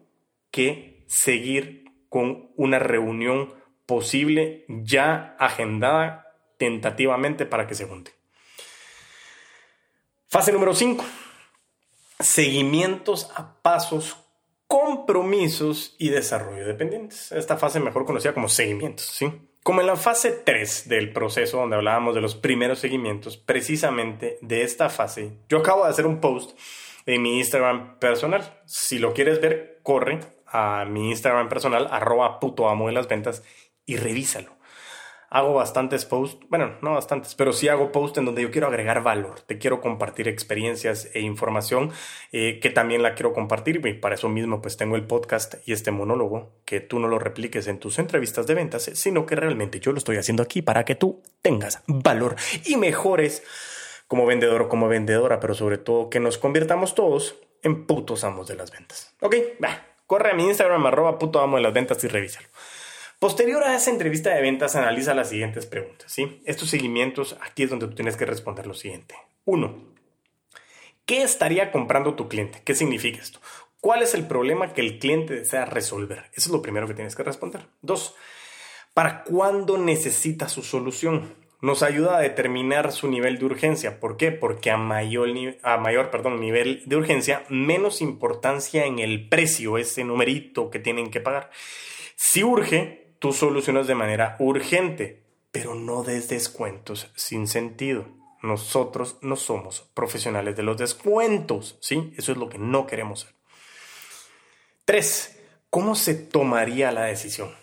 que 0.51 1.05
seguir 1.07 1.85
con 2.09 2.51
una 2.57 2.81
reunión 2.81 3.55
posible 3.87 4.65
ya 4.69 5.37
agendada 5.39 6.35
tentativamente 6.59 7.47
para 7.47 7.69
que 7.69 7.77
se 7.77 7.87
junte. 7.87 8.13
Fase 10.27 10.53
número 10.53 10.75
5. 10.75 11.05
Seguimientos 12.19 13.31
a 13.37 13.63
pasos, 13.63 14.17
compromisos 14.67 15.95
y 15.99 16.09
desarrollo 16.11 16.67
dependientes. 16.67 17.31
Esta 17.33 17.57
fase 17.57 17.79
mejor 17.79 18.05
conocida 18.05 18.35
como 18.35 18.49
seguimientos, 18.49 19.07
¿sí? 19.07 19.33
Como 19.63 19.83
en 19.83 19.87
la 19.87 19.97
fase 19.97 20.31
3 20.31 20.89
del 20.89 21.13
proceso 21.13 21.59
donde 21.59 21.77
hablábamos 21.77 22.15
de 22.15 22.23
los 22.23 22.35
primeros 22.35 22.79
seguimientos, 22.79 23.37
precisamente 23.37 24.39
de 24.41 24.63
esta 24.63 24.89
fase, 24.89 25.33
yo 25.51 25.59
acabo 25.59 25.85
de 25.85 25.91
hacer 25.91 26.07
un 26.07 26.21
post 26.21 26.59
en 27.05 27.21
mi 27.21 27.39
Instagram 27.39 27.99
personal. 27.99 28.63
Si 28.65 28.99
lo 28.99 29.13
quieres 29.13 29.41
ver, 29.41 29.81
corre 29.83 30.21
a 30.47 30.87
mi 30.87 31.11
Instagram 31.11 31.49
personal, 31.49 31.89
arroba 31.91 32.41
puto 32.41 32.71
amo 32.71 32.87
de 32.87 32.95
las 32.95 33.07
ventas 33.07 33.43
y 33.85 33.97
revísalo 33.97 34.60
hago 35.31 35.55
bastantes 35.55 36.05
posts, 36.05 36.45
bueno, 36.49 36.75
no 36.83 36.95
bastantes, 36.95 37.35
pero 37.37 37.53
sí 37.53 37.69
hago 37.69 37.93
posts 37.93 38.19
en 38.19 38.25
donde 38.25 38.43
yo 38.43 38.51
quiero 38.51 38.67
agregar 38.67 39.03
valor, 39.03 39.41
te 39.41 39.59
quiero 39.59 39.81
compartir 39.81 40.27
experiencias 40.29 41.09
e 41.15 41.21
información 41.21 41.93
eh, 42.33 42.59
que 42.61 42.71
también 42.71 43.03
la 43.03 43.15
quiero 43.15 43.33
compartir 43.33 43.81
y 43.87 43.95
para 43.95 44.17
eso 44.17 44.29
mismo 44.29 44.61
pues 44.61 44.77
tengo 44.77 44.97
el 44.97 45.05
podcast 45.05 45.55
y 45.67 45.73
este 45.73 45.93
monólogo, 45.93 46.51
que 46.65 46.81
tú 46.81 46.99
no 46.99 47.07
lo 47.07 47.21
repliques 47.21 47.69
en 47.69 47.79
tus 47.79 48.01
entrevistas 48.01 48.47
de 48.49 48.55
ventas, 48.55 48.91
sino 48.95 49.25
que 49.25 49.37
realmente 49.37 49.79
yo 49.79 49.93
lo 49.93 49.99
estoy 49.99 50.17
haciendo 50.17 50.43
aquí 50.43 50.63
para 50.63 50.85
que 50.85 50.97
tú 50.97 51.23
tengas 51.43 51.83
valor 51.87 52.35
y 52.65 52.77
mejores 52.77 53.45
como 54.09 54.27
vendedor 54.27 54.63
o 54.63 54.69
como 54.69 54.89
vendedora, 54.89 55.39
pero 55.39 55.55
sobre 55.55 55.79
todo 55.79 56.11
que 56.11 56.19
nos 56.19 56.39
convirtamos 56.39 56.97
todos 56.97 57.37
en 57.63 57.87
putos 57.87 58.25
amos 58.25 58.49
de 58.49 58.57
las 58.57 58.73
ventas. 58.73 59.15
Ok, 59.21 59.37
va, 59.63 59.87
corre 60.09 60.33
a 60.33 60.35
mi 60.35 60.47
Instagram 60.47 60.85
arroba 60.87 61.21
puto 61.21 61.39
amo 61.41 61.57
de 61.57 61.63
las 61.63 61.73
ventas 61.73 62.03
y 62.03 62.09
revísalo. 62.09 62.49
Posterior 63.21 63.63
a 63.65 63.77
esa 63.77 63.91
entrevista 63.91 64.35
de 64.35 64.41
ventas, 64.41 64.77
analiza 64.77 65.13
las 65.13 65.29
siguientes 65.29 65.67
preguntas. 65.67 66.11
¿sí? 66.11 66.41
Estos 66.47 66.71
seguimientos, 66.71 67.37
aquí 67.43 67.65
es 67.65 67.71
donde 67.71 67.87
tú 67.87 67.95
tienes 67.95 68.17
que 68.17 68.25
responder 68.25 68.67
lo 68.67 68.73
siguiente. 68.73 69.15
Uno, 69.45 69.77
¿qué 71.05 71.23
estaría 71.23 71.71
comprando 71.71 72.15
tu 72.15 72.29
cliente? 72.29 72.63
¿Qué 72.65 72.75
significa 72.75 73.21
esto? 73.21 73.39
¿Cuál 73.83 74.01
es 74.01 74.15
el 74.15 74.27
problema 74.27 74.73
que 74.73 74.81
el 74.81 74.99
cliente 74.99 75.35
desea 75.35 75.67
resolver? 75.67 76.31
Eso 76.33 76.49
es 76.49 76.51
lo 76.51 76.63
primero 76.63 76.87
que 76.87 76.95
tienes 76.95 77.15
que 77.15 77.23
responder. 77.23 77.67
Dos, 77.83 78.15
¿para 78.95 79.23
cuándo 79.25 79.77
necesita 79.77 80.49
su 80.49 80.63
solución? 80.63 81.35
Nos 81.61 81.83
ayuda 81.83 82.17
a 82.17 82.21
determinar 82.23 82.91
su 82.91 83.07
nivel 83.07 83.39
de 83.39 83.45
urgencia. 83.45 84.01
¿Por 84.01 84.17
qué? 84.17 84.33
Porque 84.33 84.71
a 84.71 84.79
mayor, 84.79 85.29
a 85.63 85.77
mayor 85.77 86.11
perdón, 86.11 86.41
nivel 86.41 86.85
de 86.87 86.97
urgencia, 86.97 87.45
menos 87.51 88.01
importancia 88.01 88.87
en 88.87 88.99
el 88.99 89.29
precio, 89.29 89.77
ese 89.77 90.05
numerito 90.05 90.71
que 90.71 90.79
tienen 90.79 91.11
que 91.11 91.21
pagar. 91.21 91.51
Si 92.17 92.43
urge, 92.43 93.10
tú 93.21 93.33
solucionas 93.33 93.87
de 93.87 93.95
manera 93.95 94.35
urgente, 94.41 95.23
pero 95.53 95.77
no 95.77 96.03
des 96.03 96.29
descuentos 96.29 97.13
sin 97.15 97.47
sentido. 97.47 98.07
Nosotros 98.43 99.19
no 99.21 99.37
somos 99.37 99.83
profesionales 99.95 100.57
de 100.57 100.63
los 100.63 100.79
descuentos, 100.79 101.79
¿sí? 101.81 102.13
Eso 102.17 102.33
es 102.33 102.39
lo 102.39 102.49
que 102.49 102.59
no 102.59 102.87
queremos 102.87 103.21
ser. 103.21 103.35
Tres, 104.87 105.39
¿cómo 105.69 105.95
se 105.95 106.15
tomaría 106.15 106.91
la 106.91 107.05
decisión? 107.05 107.55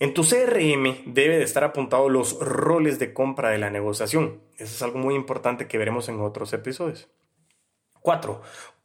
En 0.00 0.12
tu 0.12 0.22
CRM 0.22 1.14
debe 1.14 1.38
de 1.38 1.44
estar 1.44 1.62
apuntado 1.62 2.08
los 2.08 2.38
roles 2.40 2.98
de 2.98 3.14
compra 3.14 3.50
de 3.50 3.58
la 3.58 3.70
negociación. 3.70 4.42
Eso 4.56 4.74
es 4.74 4.82
algo 4.82 4.98
muy 4.98 5.14
importante 5.14 5.68
que 5.68 5.78
veremos 5.78 6.08
en 6.08 6.20
otros 6.20 6.52
episodios. 6.52 7.08
Cuatro, 8.00 8.42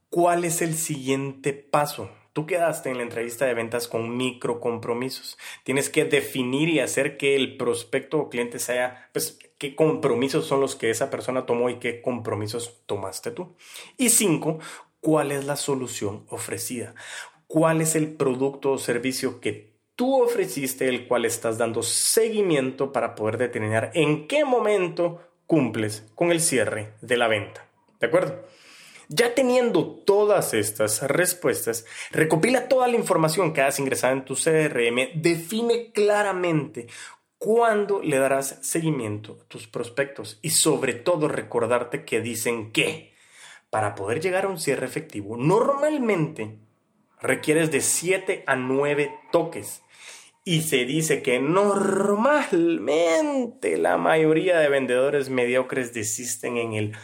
¿cuál 0.10 0.46
es 0.46 0.62
el 0.62 0.76
siguiente 0.76 1.52
paso? 1.54 2.12
Tú 2.34 2.46
quedaste 2.46 2.90
en 2.90 2.98
la 2.98 3.04
entrevista 3.04 3.46
de 3.46 3.54
ventas 3.54 3.88
con 3.88 4.16
micro 4.16 4.60
compromisos. 4.60 5.38
Tienes 5.64 5.90
que 5.90 6.06
definir 6.06 6.70
y 6.70 6.80
hacer 6.80 7.18
que 7.18 7.36
el 7.36 7.58
prospecto 7.58 8.20
o 8.20 8.30
cliente 8.30 8.60
sea, 8.60 9.10
pues, 9.14 9.40
qué 9.58 9.76
compromisos 9.76 10.46
son 10.46 10.62
los 10.62 10.76
que 10.76 10.90
esa 10.90 11.10
persona 11.10 11.46
tomó 11.46 11.70
y 11.70 11.80
qué 11.80 12.02
compromisos 12.02 12.82
tomaste 12.86 13.32
tú. 13.32 13.56
Y 13.98 14.10
cinco, 14.10 14.60
¿cuál 15.02 15.32
es 15.32 15.46
la 15.46 15.56
solución 15.56 16.26
ofrecida? 16.30 16.96
¿Cuál 17.48 17.82
es 17.82 17.96
el 17.96 18.14
producto 18.16 18.72
o 18.72 18.78
servicio 18.78 19.42
que 19.42 19.74
tú 19.96 20.24
ofreciste, 20.24 20.88
el 20.88 21.08
cual 21.08 21.26
estás 21.26 21.58
dando 21.58 21.84
seguimiento 21.84 22.94
para 22.94 23.16
poder 23.16 23.38
determinar 23.38 23.92
en 23.96 24.28
qué 24.28 24.46
momento 24.46 25.20
cumples 25.46 26.06
con 26.16 26.32
el 26.32 26.42
cierre 26.42 26.94
de 27.02 27.18
la 27.18 27.28
venta? 27.28 27.68
¿De 28.00 28.08
acuerdo? 28.08 28.46
Ya 29.12 29.34
teniendo 29.34 29.88
todas 29.88 30.54
estas 30.54 31.02
respuestas, 31.02 31.84
recopila 32.12 32.68
toda 32.68 32.88
la 32.88 32.96
información 32.96 33.54
que 33.54 33.62
has 33.62 33.80
ingresado 33.80 34.14
en 34.14 34.24
tu 34.24 34.36
CRM, 34.36 35.20
define 35.20 35.92
claramente 35.92 36.86
cuándo 37.40 38.04
le 38.04 38.20
darás 38.20 38.60
seguimiento 38.62 39.40
a 39.42 39.46
tus 39.48 39.66
prospectos 39.66 40.38
y 40.44 40.52
sobre 40.52 40.94
todo 40.94 41.28
recordarte 41.28 42.06
que 42.06 42.22
dicen 42.22 42.72
que 42.72 43.16
para 43.72 43.96
poder 43.96 44.22
llegar 44.22 44.46
a 44.46 44.50
un 44.50 44.60
cierre 44.60 44.86
efectivo 44.86 45.38
normalmente 45.38 46.60
requieres 47.20 47.72
de 47.72 47.82
7 47.82 48.44
a 48.46 48.56
9 48.56 49.12
toques. 49.32 49.82
Y 50.46 50.62
se 50.62 50.86
dice 50.86 51.24
que 51.24 51.40
normalmente 51.40 53.78
la 53.78 53.98
mayoría 53.98 54.60
de 54.60 54.70
vendedores 54.70 55.30
mediocres 55.30 55.96
desisten 55.96 56.58
en 56.58 56.74
el 56.74 56.96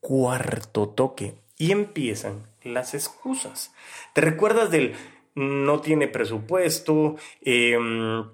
cuarto 0.00 0.88
toque 0.88 1.34
y 1.56 1.72
empiezan 1.72 2.46
las 2.62 2.94
excusas. 2.94 3.72
¿Te 4.14 4.20
recuerdas 4.20 4.70
del 4.70 4.94
no 5.34 5.80
tiene 5.80 6.08
presupuesto? 6.08 7.16
Em, 7.42 8.24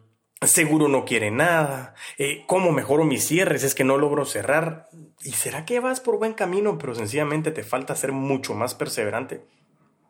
seguro 0.42 0.88
no 0.88 1.05
quiere 1.05 1.31
nada, 1.31 1.94
eh, 2.18 2.44
¿cómo 2.46 2.72
mejoro 2.72 3.05
mis 3.05 3.27
cierres? 3.27 3.64
Es 3.64 3.74
que 3.74 3.85
no 3.85 3.98
logro 3.98 4.24
cerrar. 4.24 4.88
¿Y 5.22 5.33
será 5.33 5.64
que 5.64 5.81
vas 5.81 6.00
por 6.00 6.18
buen 6.18 6.35
camino, 6.35 6.79
pero 6.79 6.94
sencillamente 6.94 7.50
te 7.50 7.62
falta 7.62 7.96
ser 7.96 8.12
mucho 8.12 8.55
más 8.55 8.74
perseverante? 8.74 9.44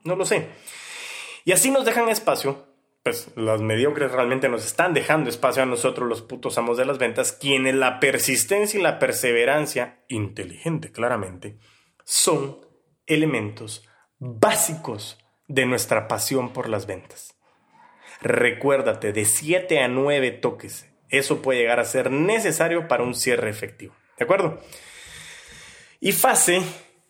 No 0.02 0.16
lo 0.16 0.24
sé. 0.24 0.48
Y 1.44 1.52
así 1.52 1.70
nos 1.70 1.84
dejan 1.84 2.08
espacio, 2.08 2.66
pues 3.04 3.30
los 3.36 3.60
mediocres 3.60 4.10
realmente 4.12 4.48
nos 4.48 4.64
están 4.64 4.94
dejando 4.94 5.28
espacio 5.28 5.62
a 5.62 5.66
nosotros, 5.66 6.08
los 6.08 6.22
putos 6.22 6.56
amos 6.56 6.78
de 6.78 6.86
las 6.86 6.96
ventas, 6.96 7.32
quienes 7.32 7.74
la 7.74 8.00
persistencia 8.00 8.80
y 8.80 8.82
la 8.82 8.98
perseverancia, 8.98 10.02
inteligente 10.08 10.90
claramente, 10.90 11.58
son 12.02 12.66
elementos 13.06 13.86
básicos 14.18 15.18
de 15.48 15.66
nuestra 15.66 16.08
pasión 16.08 16.54
por 16.54 16.70
las 16.70 16.86
ventas. 16.86 17.36
Recuérdate, 18.22 19.12
de 19.12 19.26
7 19.26 19.80
a 19.80 19.88
9 19.88 20.30
toques, 20.30 20.90
eso 21.10 21.42
puede 21.42 21.60
llegar 21.60 21.80
a 21.80 21.84
ser 21.84 22.10
necesario 22.10 22.88
para 22.88 23.04
un 23.04 23.14
cierre 23.14 23.50
efectivo. 23.50 23.94
¿De 24.16 24.24
acuerdo? 24.24 24.62
Y 26.00 26.12
fase 26.12 26.62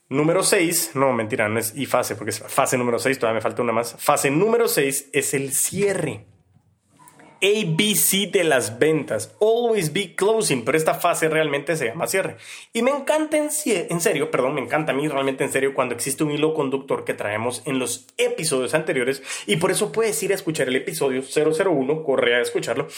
número 0.08 0.42
6, 0.42 0.92
no 0.94 1.12
mentira, 1.12 1.48
no 1.48 1.58
es 1.58 1.74
y 1.76 1.86
fase, 1.86 2.16
porque 2.16 2.30
es 2.30 2.40
fase 2.40 2.78
número 2.78 2.98
6, 2.98 3.18
todavía 3.18 3.38
me 3.38 3.42
falta 3.42 3.62
una 3.62 3.72
más. 3.72 3.96
Fase 3.98 4.30
número 4.30 4.68
6 4.68 5.10
es 5.12 5.34
el 5.34 5.52
cierre. 5.52 6.26
ABC 7.44 8.30
de 8.30 8.42
las 8.44 8.78
ventas. 8.78 9.36
Always 9.40 9.92
be 9.92 10.14
closing, 10.14 10.64
pero 10.64 10.78
esta 10.78 10.94
fase 10.94 11.28
realmente 11.28 11.76
se 11.76 11.86
llama 11.86 12.06
cierre. 12.06 12.36
Y 12.72 12.82
me 12.82 12.90
encanta 12.90 13.36
en, 13.36 13.50
en, 13.66 14.00
serio, 14.00 14.30
perdón, 14.30 14.54
me 14.54 14.62
encanta 14.62 14.92
a 14.92 14.94
mí 14.94 15.06
realmente 15.08 15.44
en 15.44 15.52
serio 15.52 15.74
cuando 15.74 15.94
existe 15.94 16.24
un 16.24 16.30
hilo 16.30 16.54
conductor 16.54 17.04
que 17.04 17.12
traemos 17.12 17.62
en 17.66 17.78
los 17.78 18.06
episodios 18.16 18.72
anteriores 18.72 19.22
y 19.46 19.56
por 19.56 19.70
eso 19.70 19.92
puedes 19.92 20.22
ir 20.22 20.32
a 20.32 20.34
escuchar 20.34 20.68
el 20.68 20.76
episodio 20.76 21.22
001, 21.22 22.02
corre 22.02 22.36
a 22.36 22.40
escucharlo, 22.40 22.88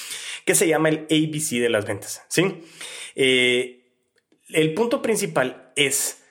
que 0.45 0.55
se 0.55 0.69
llama 0.69 0.91
el 0.91 1.07
ABC 1.11 1.61
de 1.61 1.69
las 1.69 1.85
ventas. 1.85 2.25
¿sí? 2.29 2.63
Eh, 3.17 3.83
el 4.51 4.75
punto 4.75 5.03
principal 5.03 5.73
es 5.75 6.23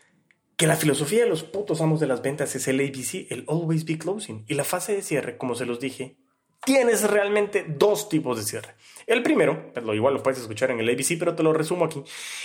que 0.58 0.68
la 0.68 0.76
filosofía 0.76 1.24
de 1.24 1.30
los 1.30 1.44
putos 1.44 1.82
amos 1.82 2.00
de 2.00 2.08
las 2.08 2.22
ventas 2.22 2.56
es 2.56 2.68
el 2.68 2.80
ABC, 2.80 3.32
el 3.32 3.46
Always 3.48 3.86
Be 3.86 3.98
Closing. 3.98 4.46
Y 4.48 4.54
la 4.54 4.64
fase 4.64 4.96
de 4.96 5.02
cierre, 5.02 5.38
como 5.38 5.56
se 5.56 5.66
los 5.66 5.80
dije, 5.80 6.16
tienes 6.64 7.10
realmente 7.10 7.66
dos 7.68 8.10
tipos 8.10 8.38
de 8.38 8.44
cierre. 8.44 8.76
El 9.08 9.22
primero, 9.22 9.72
pues 9.72 9.86
lo 9.86 9.94
igual 9.94 10.16
lo 10.16 10.24
puedes 10.24 10.40
escuchar 10.40 10.72
en 10.72 10.80
el 10.80 10.90
ABC, 10.90 11.20
pero 11.20 11.36
te 11.36 11.44
lo 11.44 11.54
resumo 11.54 11.86
aquí, 11.86 12.04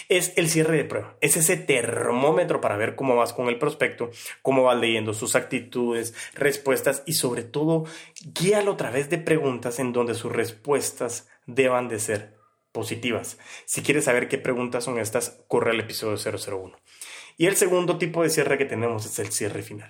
es 0.08 0.34
el 0.36 0.48
cierre 0.48 0.76
de 0.76 0.84
prueba. 0.84 1.16
Es 1.20 1.36
ese 1.36 1.56
termómetro 1.56 2.60
para 2.60 2.76
ver 2.76 2.96
cómo 2.96 3.16
vas 3.16 3.32
con 3.32 3.48
el 3.48 3.58
prospecto, 3.58 4.10
cómo 4.42 4.64
vas 4.64 4.78
leyendo 4.78 5.14
sus 5.14 5.36
actitudes, 5.36 6.14
respuestas 6.34 7.02
y 7.06 7.14
sobre 7.14 7.44
todo 7.44 7.86
guíalo 8.34 8.72
a 8.72 8.76
través 8.76 9.08
de 9.08 9.18
preguntas 9.18 9.78
en 9.78 9.92
donde 9.92 10.14
sus 10.14 10.30
respuestas 10.30 11.28
deban 11.46 11.88
de 11.88 11.98
ser 11.98 12.40
positivas. 12.72 13.38
Si 13.64 13.82
quieres 13.82 14.04
saber 14.04 14.28
qué 14.28 14.38
preguntas 14.38 14.84
son 14.84 14.98
estas, 14.98 15.42
corre 15.48 15.70
al 15.70 15.80
episodio 15.80 16.16
001. 16.18 16.76
Y 17.40 17.46
el 17.46 17.56
segundo 17.56 17.96
tipo 17.96 18.22
de 18.22 18.28
cierre 18.28 18.58
que 18.58 18.66
tenemos 18.66 19.06
es 19.06 19.18
el 19.18 19.32
cierre 19.32 19.62
final. 19.62 19.88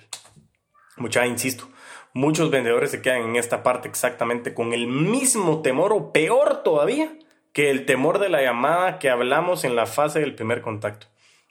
Mucha, 0.99 1.27
insisto, 1.27 1.69
muchos 2.13 2.49
vendedores 2.49 2.93
se 2.93 3.03
quedan 3.03 3.23
en 3.23 3.35
esta 3.35 3.65
parte 3.65 3.89
exactamente 3.89 4.55
con 4.55 4.73
el 4.73 4.87
mismo 4.87 5.61
temor 5.61 5.93
o 5.93 6.13
peor 6.13 6.63
todavía 6.63 7.13
que 7.53 7.71
el 7.71 7.87
temor 7.87 8.21
de 8.21 8.29
la 8.29 8.41
llamada 8.41 9.01
que 9.01 9.11
hablamos 9.11 9.65
en 9.65 9.75
la 9.75 9.87
fase 9.87 10.21
del 10.21 10.37
primer 10.37 10.63
contacto. 10.63 11.09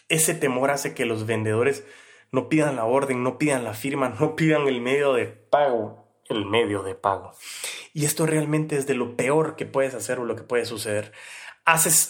Ese 0.08 0.34
temor 0.34 0.72
hace 0.72 0.94
que 0.94 1.06
los 1.06 1.26
vendedores 1.26 1.84
no 2.32 2.48
pidan 2.48 2.78
la 2.78 2.86
orden, 2.86 3.22
no 3.22 3.38
pidan 3.38 3.66
la 3.66 3.74
firma, 3.74 4.16
no 4.22 4.38
pidan 4.38 4.70
el 4.70 4.80
medio 4.80 5.12
de 5.12 5.26
pago, 5.26 6.08
el 6.30 6.46
medio 6.46 6.82
de 6.82 6.96
pago. 6.96 7.34
Y 7.94 8.06
esto 8.06 8.26
realmente 8.26 8.78
es 8.78 8.88
de 8.88 8.94
lo 8.94 9.18
peor 9.18 9.58
que 9.58 9.66
puedes 9.66 9.96
hacer 9.96 10.20
o 10.20 10.24
lo 10.24 10.38
que 10.38 10.44
puede 10.44 10.64
suceder 10.64 11.12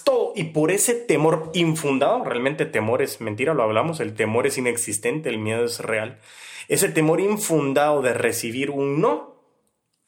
todo 0.03 0.33
y 0.35 0.45
por 0.45 0.71
ese 0.71 0.93
temor 0.95 1.51
infundado, 1.53 2.23
realmente 2.23 2.65
temor 2.65 3.01
es 3.01 3.19
mentira, 3.19 3.53
lo 3.53 3.63
hablamos, 3.63 3.99
el 3.99 4.13
temor 4.13 4.47
es 4.47 4.57
inexistente, 4.57 5.29
el 5.29 5.37
miedo 5.37 5.65
es 5.65 5.79
real, 5.79 6.19
ese 6.67 6.89
temor 6.89 7.19
infundado 7.19 8.01
de 8.01 8.13
recibir 8.13 8.69
un 8.69 9.01
no 9.01 9.37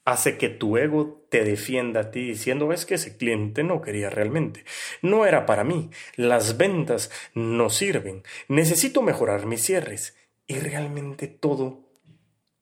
hace 0.05 0.37
que 0.37 0.49
tu 0.49 0.77
ego 0.77 1.25
te 1.29 1.43
defienda 1.43 2.01
a 2.01 2.11
ti 2.11 2.21
diciendo 2.21 2.71
es 2.71 2.85
que 2.85 2.95
ese 2.95 3.17
cliente 3.17 3.63
no 3.63 3.81
quería 3.81 4.09
realmente, 4.09 4.63
no 5.01 5.25
era 5.25 5.45
para 5.45 5.63
mí, 5.63 5.89
las 6.15 6.57
ventas 6.57 7.11
no 7.33 7.69
sirven, 7.69 8.23
necesito 8.47 9.01
mejorar 9.01 9.45
mis 9.45 9.63
cierres 9.63 10.15
y 10.47 10.59
realmente 10.59 11.27
todo, 11.27 11.89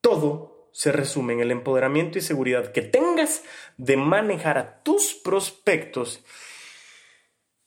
todo 0.01 0.69
se 0.71 0.91
resume 0.91 1.33
en 1.33 1.41
el 1.41 1.51
empoderamiento 1.51 2.17
y 2.17 2.21
seguridad 2.21 2.71
que 2.71 2.81
tengas 2.81 3.43
de 3.77 3.97
manejar 3.97 4.57
a 4.57 4.81
tus 4.83 5.13
prospectos 5.13 6.23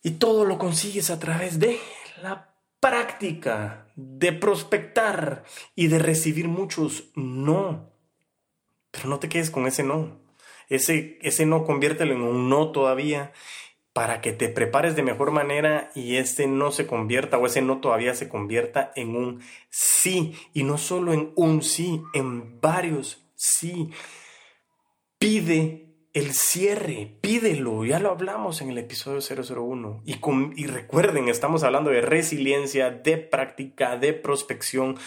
y 0.03 0.13
todo 0.13 0.45
lo 0.45 0.59
consigues 0.59 1.11
a 1.11 1.19
través 1.19 1.59
de 1.59 1.79
la 2.23 2.55
práctica, 2.81 3.87
de 3.95 4.33
prospectar 4.33 5.45
y 5.77 5.87
de 5.87 5.99
recibir 5.99 6.49
muchos 6.49 7.05
no. 7.15 7.93
Pero 8.91 9.09
no 9.09 9.19
te 9.19 9.29
quedes 9.29 9.51
con 9.51 9.67
ese 9.67 9.85
no. 9.85 10.21
Ese, 10.69 11.19
ese 11.23 11.47
no 11.47 11.65
conviértelo 11.65 12.15
en 12.15 12.23
un 12.23 12.49
no 12.49 12.73
todavía 12.73 13.33
para 13.93 14.21
que 14.21 14.33
te 14.33 14.49
prepares 14.49 14.97
de 14.97 15.03
mejor 15.03 15.31
manera 15.31 15.91
y 15.95 16.17
ese 16.17 16.47
no 16.47 16.73
se 16.73 16.87
convierta 16.87 17.39
o 17.39 17.47
ese 17.47 17.61
no 17.61 17.81
todavía 17.81 18.15
se 18.15 18.29
convierta 18.29 18.93
en 18.97 19.15
un 19.15 19.43
sí. 19.71 20.35
Y 20.53 20.65
no 20.65 20.79
solo 20.79 21.13
en 21.13 21.33
un 21.37 21.63
sí, 21.63 22.03
en 22.15 22.61
varios 22.61 23.25
sí. 23.37 23.91
Pide 25.19 25.82
el 26.13 26.35
cierre, 26.35 27.17
pídelo, 27.21 27.85
ya 27.87 27.99
lo 27.99 28.11
hablamos 28.11 28.61
en 28.61 28.71
el 28.71 28.79
episodio 28.79 29.21
001. 29.21 30.03
Y, 30.05 30.21
y 30.57 30.67
recuerden, 30.67 31.29
estamos 31.29 31.63
hablando 31.63 31.91
de 31.91 32.03
resiliencia, 32.03 32.91
de 32.91 33.17
práctica, 33.17 33.97
de 33.97 34.13
prospección, 34.13 34.99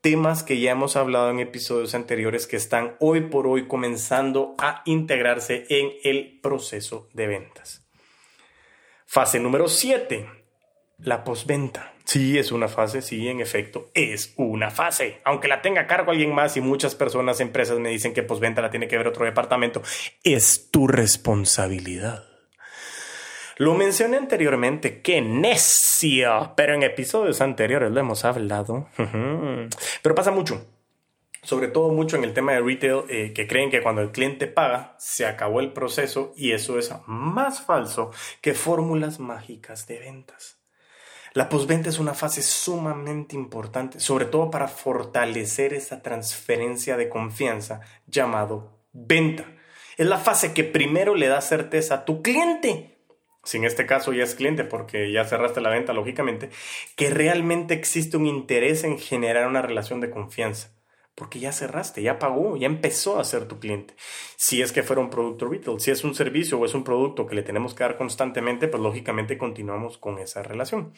temas 0.00 0.42
que 0.42 0.58
ya 0.58 0.70
hemos 0.70 0.96
hablado 0.96 1.30
en 1.30 1.40
episodios 1.40 1.94
anteriores 1.94 2.46
que 2.46 2.56
están 2.56 2.96
hoy 3.00 3.22
por 3.22 3.46
hoy 3.46 3.66
comenzando 3.68 4.54
a 4.58 4.82
integrarse 4.86 5.66
en 5.68 5.92
el 6.04 6.40
proceso 6.40 7.08
de 7.12 7.26
ventas. 7.26 7.86
Fase 9.04 9.38
número 9.38 9.68
7, 9.68 10.26
la 10.98 11.24
postventa. 11.24 11.92
Sí, 12.04 12.38
es 12.38 12.52
una 12.52 12.68
fase, 12.68 13.02
sí, 13.02 13.26
en 13.28 13.40
efecto, 13.40 13.90
es 13.92 14.32
una 14.36 14.70
fase. 14.70 15.20
Aunque 15.24 15.48
la 15.48 15.60
tenga 15.60 15.82
a 15.82 15.86
cargo 15.86 16.12
alguien 16.12 16.32
más 16.32 16.56
y 16.56 16.60
muchas 16.60 16.94
personas, 16.94 17.40
empresas 17.40 17.78
me 17.80 17.90
dicen 17.90 18.14
que 18.14 18.22
postventa 18.22 18.62
la 18.62 18.70
tiene 18.70 18.86
que 18.86 18.96
ver 18.96 19.08
otro 19.08 19.24
departamento, 19.24 19.82
es 20.22 20.70
tu 20.70 20.86
responsabilidad. 20.86 22.24
Lo 23.58 23.74
mencioné 23.74 24.18
anteriormente, 24.18 25.00
qué 25.00 25.20
necio, 25.20 26.52
pero 26.56 26.74
en 26.74 26.82
episodios 26.82 27.40
anteriores 27.40 27.90
lo 27.90 27.98
hemos 27.98 28.24
hablado. 28.24 28.88
Pero 30.02 30.14
pasa 30.14 30.30
mucho, 30.30 30.64
sobre 31.42 31.68
todo 31.68 31.88
mucho 31.88 32.16
en 32.16 32.24
el 32.24 32.34
tema 32.34 32.52
de 32.52 32.60
retail, 32.60 33.04
eh, 33.08 33.32
que 33.32 33.46
creen 33.46 33.70
que 33.70 33.82
cuando 33.82 34.02
el 34.02 34.12
cliente 34.12 34.46
paga, 34.46 34.94
se 34.98 35.26
acabó 35.26 35.60
el 35.60 35.72
proceso 35.72 36.34
y 36.36 36.52
eso 36.52 36.78
es 36.78 36.92
más 37.06 37.62
falso 37.62 38.10
que 38.42 38.52
fórmulas 38.52 39.20
mágicas 39.20 39.86
de 39.86 40.00
ventas. 40.00 40.55
La 41.36 41.50
postventa 41.50 41.90
es 41.90 41.98
una 41.98 42.14
fase 42.14 42.40
sumamente 42.40 43.36
importante, 43.36 44.00
sobre 44.00 44.24
todo 44.24 44.50
para 44.50 44.68
fortalecer 44.68 45.74
esa 45.74 46.00
transferencia 46.00 46.96
de 46.96 47.10
confianza 47.10 47.82
llamado 48.06 48.80
venta. 48.94 49.44
Es 49.98 50.06
la 50.06 50.16
fase 50.16 50.54
que 50.54 50.64
primero 50.64 51.14
le 51.14 51.28
da 51.28 51.42
certeza 51.42 51.94
a 51.94 52.04
tu 52.06 52.22
cliente, 52.22 52.96
si 53.44 53.58
en 53.58 53.66
este 53.66 53.84
caso 53.84 54.14
ya 54.14 54.24
es 54.24 54.34
cliente 54.34 54.64
porque 54.64 55.12
ya 55.12 55.26
cerraste 55.26 55.60
la 55.60 55.68
venta 55.68 55.92
lógicamente, 55.92 56.48
que 56.96 57.10
realmente 57.10 57.74
existe 57.74 58.16
un 58.16 58.24
interés 58.24 58.82
en 58.84 58.98
generar 58.98 59.46
una 59.46 59.60
relación 59.60 60.00
de 60.00 60.08
confianza 60.08 60.75
porque 61.16 61.40
ya 61.40 61.50
cerraste, 61.50 62.02
ya 62.02 62.20
pagó, 62.20 62.56
ya 62.56 62.66
empezó 62.66 63.18
a 63.18 63.24
ser 63.24 63.48
tu 63.48 63.58
cliente. 63.58 63.94
Si 64.36 64.62
es 64.62 64.70
que 64.70 64.84
fuera 64.84 65.02
un 65.02 65.10
producto 65.10 65.48
retail, 65.48 65.80
si 65.80 65.90
es 65.90 66.04
un 66.04 66.14
servicio 66.14 66.58
o 66.58 66.64
es 66.64 66.74
un 66.74 66.84
producto 66.84 67.26
que 67.26 67.34
le 67.34 67.42
tenemos 67.42 67.74
que 67.74 67.82
dar 67.82 67.96
constantemente, 67.96 68.68
pues 68.68 68.82
lógicamente 68.82 69.38
continuamos 69.38 69.98
con 69.98 70.18
esa 70.18 70.42
relación. 70.42 70.92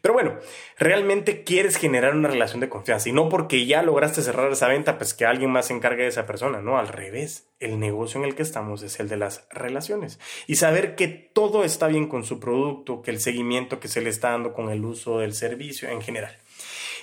Pero 0.00 0.14
bueno, 0.14 0.36
realmente 0.78 1.42
quieres 1.42 1.76
generar 1.76 2.14
una 2.14 2.28
relación 2.28 2.60
de 2.60 2.68
confianza 2.68 3.08
y 3.08 3.12
no 3.12 3.28
porque 3.28 3.66
ya 3.66 3.82
lograste 3.82 4.22
cerrar 4.22 4.50
esa 4.52 4.68
venta, 4.68 4.96
pues 4.96 5.12
que 5.12 5.26
alguien 5.26 5.50
más 5.50 5.66
se 5.66 5.74
encargue 5.74 6.04
de 6.04 6.08
esa 6.08 6.24
persona, 6.24 6.60
no, 6.62 6.78
al 6.78 6.88
revés. 6.88 7.48
El 7.58 7.80
negocio 7.80 8.20
en 8.20 8.26
el 8.26 8.36
que 8.36 8.42
estamos 8.42 8.82
es 8.82 9.00
el 9.00 9.08
de 9.08 9.16
las 9.16 9.48
relaciones 9.50 10.20
y 10.46 10.54
saber 10.54 10.94
que 10.94 11.08
todo 11.08 11.64
está 11.64 11.88
bien 11.88 12.06
con 12.06 12.22
su 12.22 12.38
producto, 12.38 13.02
que 13.02 13.10
el 13.10 13.18
seguimiento 13.18 13.80
que 13.80 13.88
se 13.88 14.00
le 14.00 14.10
está 14.10 14.30
dando 14.30 14.52
con 14.52 14.70
el 14.70 14.84
uso 14.84 15.18
del 15.18 15.34
servicio 15.34 15.88
en 15.88 16.00
general. 16.00 16.38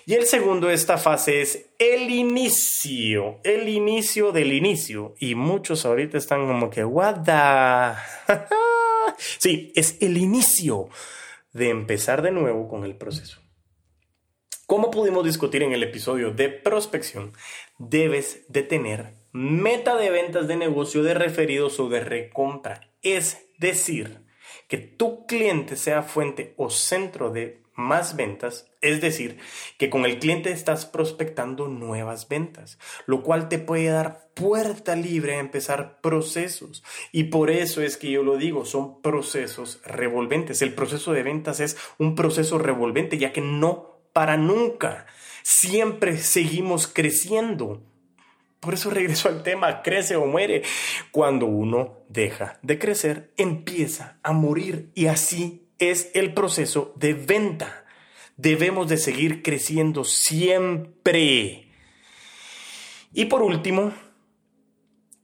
Y 0.08 0.13
el 0.13 0.28
segundo 0.28 0.68
de 0.68 0.76
esta 0.76 1.00
fase 1.00 1.41
es 1.41 1.65
el 1.80 2.12
inicio, 2.12 3.39
el 3.44 3.68
inicio 3.68 4.32
del 4.32 4.54
inicio. 4.54 5.15
Y 5.20 5.34
muchos 5.34 5.84
ahorita 5.84 6.20
están 6.20 6.46
como 6.46 6.70
que, 6.70 6.86
what 6.86 7.24
the... 7.24 8.34
sí, 9.18 9.74
es 9.76 9.98
el 10.02 10.18
inicio 10.18 10.89
de 11.54 11.70
empezar 11.70 12.22
de 12.22 12.32
nuevo 12.32 12.68
con 12.68 12.84
el 12.84 12.96
proceso. 12.96 13.41
Como 14.68 14.91
pudimos 14.91 15.26
discutir 15.26 15.63
en 15.63 15.74
el 15.74 15.82
episodio 15.82 16.32
de 16.32 16.50
prospección, 16.50 17.34
debes 17.80 18.46
de 18.48 18.62
tener 18.62 19.13
meta 19.32 19.96
de 19.96 20.12
ventas 20.12 20.48
de 20.48 20.56
negocio 20.56 21.02
de 21.02 21.15
referidos 21.15 21.80
o 21.80 21.89
de 21.89 22.02
recompra. 22.02 22.91
Es 23.02 23.48
decir, 23.58 24.22
que 24.68 24.78
tu 24.78 25.26
cliente 25.26 25.76
sea 25.76 26.04
fuente 26.04 26.54
o 26.58 26.70
centro 26.70 27.32
de 27.32 27.64
más 27.76 28.16
ventas, 28.16 28.72
es 28.82 29.02
decir, 29.02 29.38
que 29.78 29.90
con 29.90 30.06
el 30.06 30.20
cliente 30.20 30.52
estás 30.52 30.86
prospectando 30.86 31.68
nuevas 31.68 32.28
ventas, 32.30 32.80
lo 33.06 33.22
cual 33.22 33.50
te 33.50 33.60
puede 33.60 33.90
dar 33.90 34.30
puerta 34.34 34.96
libre 34.96 35.36
a 35.36 35.40
empezar 35.40 36.00
procesos. 36.02 36.84
Y 37.12 37.26
por 37.26 37.52
eso 37.52 37.82
es 37.82 37.98
que 37.98 38.12
yo 38.12 38.24
lo 38.24 38.38
digo, 38.38 38.66
son 38.66 39.02
procesos 39.02 39.82
revolventes. 39.86 40.62
El 40.62 40.74
proceso 40.74 41.14
de 41.14 41.24
ventas 41.24 41.60
es 41.60 41.78
un 41.98 42.16
proceso 42.16 42.58
revolvente, 42.58 43.18
ya 43.18 43.34
que 43.34 43.42
no 43.42 44.00
para 44.14 44.38
nunca. 44.38 45.08
Siempre 45.44 46.18
seguimos 46.18 46.88
creciendo. 46.88 47.84
Por 48.60 48.74
eso 48.74 48.90
regreso 48.90 49.30
al 49.30 49.44
tema, 49.44 49.84
crece 49.84 50.16
o 50.16 50.26
muere. 50.26 50.64
Cuando 51.12 51.46
uno 51.46 52.00
deja 52.10 52.58
de 52.62 52.80
crecer, 52.80 53.32
empieza 53.38 54.18
a 54.24 54.32
morir 54.32 54.90
y 54.96 55.08
así 55.08 55.64
es 55.80 56.12
el 56.14 56.34
proceso 56.34 56.94
de 56.96 57.14
venta. 57.14 57.86
Debemos 58.38 58.88
de 58.90 58.98
seguir 58.98 59.44
creciendo 59.44 60.04
siempre. 60.04 61.68
Y 63.14 63.26
por 63.26 63.42
último, 63.42 63.94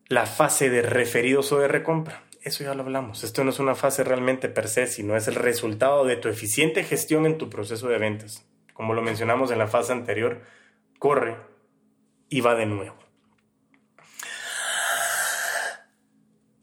la 0.08 0.26
fase 0.26 0.70
de 0.70 0.82
referidos 0.82 1.52
o 1.52 1.60
de 1.60 1.68
recompra. 1.68 2.24
Eso 2.42 2.64
ya 2.64 2.74
lo 2.74 2.84
hablamos. 2.84 3.24
Esto 3.24 3.44
no 3.44 3.52
es 3.52 3.60
una 3.60 3.76
fase 3.76 4.04
realmente 4.04 4.50
per 4.50 4.68
se, 4.68 4.88
sino 4.88 5.16
es 5.16 5.28
el 5.28 5.36
resultado 5.36 6.06
de 6.06 6.16
tu 6.16 6.28
eficiente 6.28 6.84
gestión 6.84 7.26
en 7.26 7.38
tu 7.38 7.50
proceso 7.50 7.88
de 7.88 7.98
ventas. 7.98 8.46
Como 8.74 8.94
lo 8.94 9.02
mencionamos 9.02 9.52
en 9.52 9.60
la 9.60 9.68
fase 9.68 9.92
anterior, 9.92 10.42
corre 10.98 11.38
y 12.30 12.42
va 12.42 12.56
de 12.56 12.66
nuevo. 12.66 13.01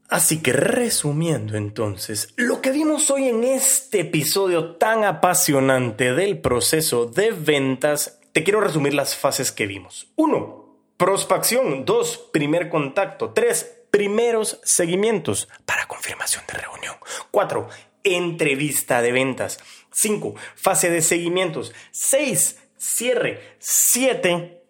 Así 0.09 0.41
que 0.41 0.55
resumiendo 0.55 1.59
entonces, 1.59 2.33
lo 2.37 2.63
que 2.63 2.71
vimos 2.71 3.11
hoy 3.11 3.29
en 3.29 3.45
este 3.45 4.01
episodio 4.01 4.77
tan 4.77 5.05
apasionante 5.05 6.15
del 6.15 6.41
proceso 6.41 7.05
de 7.05 7.31
ventas, 7.31 8.19
te 8.33 8.43
quiero 8.43 8.63
resumir 8.63 8.95
las 8.95 9.17
fases 9.17 9.53
que 9.53 9.67
vimos. 9.67 10.11
1. 10.17 10.95
Prospección. 10.97 11.85
2. 11.85 12.31
Primer 12.33 12.71
contacto. 12.71 13.35
3. 13.35 13.81
Primeros 13.91 14.61
seguimientos 14.65 15.47
para 15.67 15.87
confirmación 15.87 16.43
de 16.47 16.55
reunión. 16.55 16.95
4. 17.31 17.69
Entrevista 18.03 19.03
de 19.03 19.13
ventas. 19.13 19.59
5. 19.93 20.35
Fase 20.55 20.89
de 20.89 21.03
seguimientos. 21.03 21.75
6. 21.91 22.59
Cierre. 22.79 23.57
7. 23.59 24.63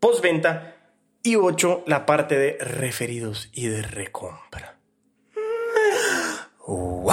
Postventa. 0.00 0.76
Y 1.22 1.36
8. 1.36 1.84
La 1.86 2.06
parte 2.06 2.38
de 2.38 2.56
referidos 2.58 3.50
y 3.52 3.66
de 3.66 3.82
recompra. 3.82 4.77
¡Wow! 6.68 7.08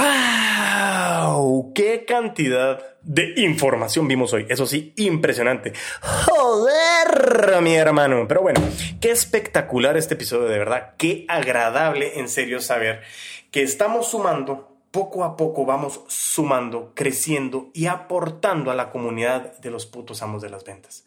¡Qué 1.74 2.04
cantidad 2.06 2.84
de 3.02 3.36
información 3.38 4.06
vimos 4.06 4.34
hoy! 4.34 4.46
Eso 4.50 4.66
sí, 4.66 4.92
impresionante. 4.98 5.72
¡Joder, 6.02 7.62
mi 7.62 7.74
hermano! 7.76 8.26
Pero 8.28 8.42
bueno, 8.42 8.60
qué 9.00 9.12
espectacular 9.12 9.96
este 9.96 10.16
episodio, 10.16 10.50
de 10.50 10.58
verdad. 10.60 10.96
Qué 10.98 11.24
agradable, 11.30 12.20
en 12.20 12.28
serio, 12.28 12.60
saber 12.60 13.04
que 13.50 13.64
estamos 13.64 14.10
sumando, 14.10 14.76
poco 14.92 15.24
a 15.24 15.38
poco 15.38 15.66
vamos 15.66 16.02
sumando, 16.10 16.92
creciendo 16.94 17.70
y 17.74 17.86
aportando 17.86 18.72
a 18.72 18.76
la 18.76 18.92
comunidad 18.92 19.58
de 19.60 19.72
los 19.72 19.86
putos 19.86 20.22
amos 20.22 20.42
de 20.42 20.50
las 20.50 20.66
ventas. 20.66 21.06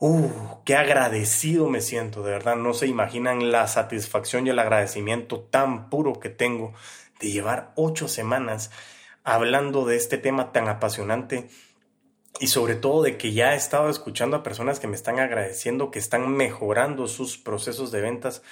¡Uh! 0.00 0.28
¡Qué 0.64 0.74
agradecido 0.74 1.68
me 1.68 1.80
siento! 1.80 2.24
De 2.24 2.32
verdad, 2.32 2.56
no 2.56 2.74
se 2.74 2.88
imaginan 2.88 3.52
la 3.52 3.68
satisfacción 3.68 4.44
y 4.44 4.50
el 4.50 4.58
agradecimiento 4.58 5.38
tan 5.38 5.88
puro 5.88 6.18
que 6.18 6.30
tengo 6.30 6.74
de 7.20 7.30
llevar 7.30 7.72
ocho 7.76 8.08
semanas 8.08 8.70
hablando 9.22 9.86
de 9.86 9.96
este 9.96 10.18
tema 10.18 10.52
tan 10.52 10.68
apasionante 10.68 11.48
y 12.40 12.48
sobre 12.48 12.74
todo 12.74 13.02
de 13.02 13.16
que 13.16 13.32
ya 13.32 13.54
he 13.54 13.56
estado 13.56 13.88
escuchando 13.88 14.36
a 14.36 14.42
personas 14.42 14.80
que 14.80 14.88
me 14.88 14.96
están 14.96 15.18
agradeciendo, 15.20 15.90
que 15.90 15.98
están 15.98 16.28
mejorando 16.30 17.06
sus 17.06 17.38
procesos 17.38 17.90
de 17.90 18.00
ventas 18.00 18.42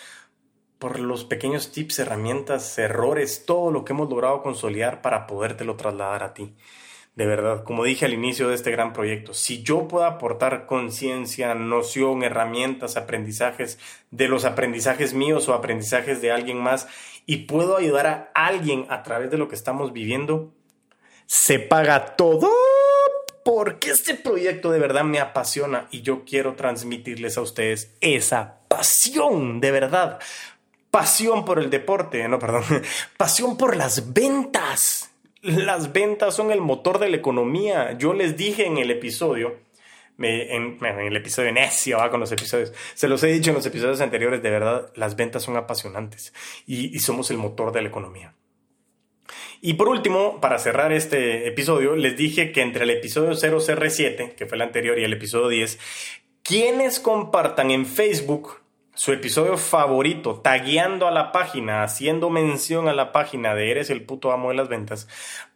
por 0.78 0.98
los 0.98 1.24
pequeños 1.24 1.70
tips, 1.72 2.00
herramientas, 2.00 2.78
errores, 2.78 3.44
todo 3.46 3.70
lo 3.70 3.84
que 3.84 3.92
hemos 3.92 4.08
logrado 4.08 4.42
consolidar 4.42 5.02
para 5.02 5.26
podértelo 5.26 5.76
trasladar 5.76 6.22
a 6.22 6.34
ti. 6.34 6.54
De 7.14 7.26
verdad, 7.26 7.62
como 7.62 7.84
dije 7.84 8.06
al 8.06 8.14
inicio 8.14 8.48
de 8.48 8.54
este 8.54 8.70
gran 8.70 8.94
proyecto, 8.94 9.34
si 9.34 9.62
yo 9.62 9.86
puedo 9.86 10.06
aportar 10.06 10.64
conciencia, 10.66 11.54
noción, 11.54 12.22
herramientas, 12.22 12.96
aprendizajes 12.96 13.78
de 14.10 14.28
los 14.28 14.46
aprendizajes 14.46 15.12
míos 15.12 15.46
o 15.48 15.54
aprendizajes 15.54 16.22
de 16.22 16.32
alguien 16.32 16.58
más 16.58 16.88
y 17.26 17.38
puedo 17.38 17.76
ayudar 17.76 18.06
a 18.06 18.46
alguien 18.46 18.86
a 18.88 19.02
través 19.02 19.30
de 19.30 19.38
lo 19.38 19.48
que 19.48 19.54
estamos 19.54 19.92
viviendo, 19.92 20.52
se 21.26 21.58
paga 21.58 22.16
todo 22.16 22.50
porque 23.44 23.90
este 23.90 24.14
proyecto 24.14 24.70
de 24.70 24.78
verdad 24.78 25.04
me 25.04 25.20
apasiona 25.20 25.88
y 25.90 26.02
yo 26.02 26.24
quiero 26.24 26.54
transmitirles 26.54 27.36
a 27.36 27.42
ustedes 27.42 27.94
esa 28.00 28.58
pasión 28.68 29.60
de 29.60 29.70
verdad. 29.70 30.18
Pasión 30.90 31.44
por 31.44 31.58
el 31.58 31.70
deporte, 31.70 32.28
no, 32.28 32.38
perdón, 32.38 32.64
pasión 33.16 33.56
por 33.56 33.76
las 33.76 34.12
ventas. 34.12 35.10
Las 35.40 35.92
ventas 35.92 36.34
son 36.34 36.52
el 36.52 36.60
motor 36.60 36.98
de 36.98 37.08
la 37.08 37.16
economía. 37.16 37.92
Yo 37.98 38.12
les 38.12 38.36
dije 38.36 38.66
en 38.66 38.78
el 38.78 38.90
episodio, 38.90 39.56
en, 40.18 40.78
el 40.84 41.16
episodio 41.16 41.52
necio, 41.52 41.98
con 42.10 42.20
los 42.20 42.32
episodios, 42.32 42.72
se 42.94 43.08
los 43.08 43.22
he 43.22 43.28
dicho 43.28 43.50
en 43.50 43.56
los 43.56 43.66
episodios 43.66 44.00
anteriores, 44.00 44.42
de 44.42 44.50
verdad, 44.50 44.92
las 44.94 45.16
ventas 45.16 45.42
son 45.42 45.56
apasionantes 45.56 46.32
y, 46.66 46.94
y 46.94 46.98
somos 47.00 47.30
el 47.30 47.38
motor 47.38 47.72
de 47.72 47.82
la 47.82 47.88
economía. 47.88 48.34
Y 49.60 49.74
por 49.74 49.88
último, 49.88 50.40
para 50.40 50.58
cerrar 50.58 50.92
este 50.92 51.46
episodio, 51.46 51.94
les 51.94 52.16
dije 52.16 52.50
que 52.50 52.62
entre 52.62 52.82
el 52.82 52.90
episodio 52.90 53.30
0CR7, 53.30 54.34
que 54.34 54.46
fue 54.46 54.56
el 54.56 54.62
anterior, 54.62 54.98
y 54.98 55.04
el 55.04 55.12
episodio 55.12 55.48
10, 55.48 55.78
quienes 56.42 56.98
compartan 56.98 57.70
en 57.70 57.86
Facebook 57.86 58.62
su 58.94 59.12
episodio 59.12 59.56
favorito, 59.56 60.40
tagueando 60.40 61.06
a 61.06 61.12
la 61.12 61.32
página, 61.32 61.82
haciendo 61.82 62.28
mención 62.28 62.88
a 62.88 62.92
la 62.92 63.12
página 63.12 63.54
de 63.54 63.70
Eres 63.70 63.88
el 63.88 64.02
puto 64.02 64.32
amo 64.32 64.50
de 64.50 64.56
las 64.56 64.68
ventas, 64.68 65.08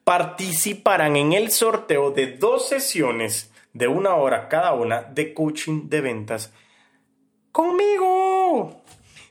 participarán 0.04 1.16
en 1.16 1.32
el 1.32 1.50
sorteo 1.50 2.12
de 2.12 2.28
dos 2.28 2.68
sesiones 2.68 3.52
de 3.76 3.88
una 3.88 4.14
hora 4.14 4.48
cada 4.48 4.72
una 4.72 5.02
de 5.02 5.34
coaching 5.34 5.88
de 5.88 6.00
ventas 6.00 6.52
conmigo. 7.52 8.82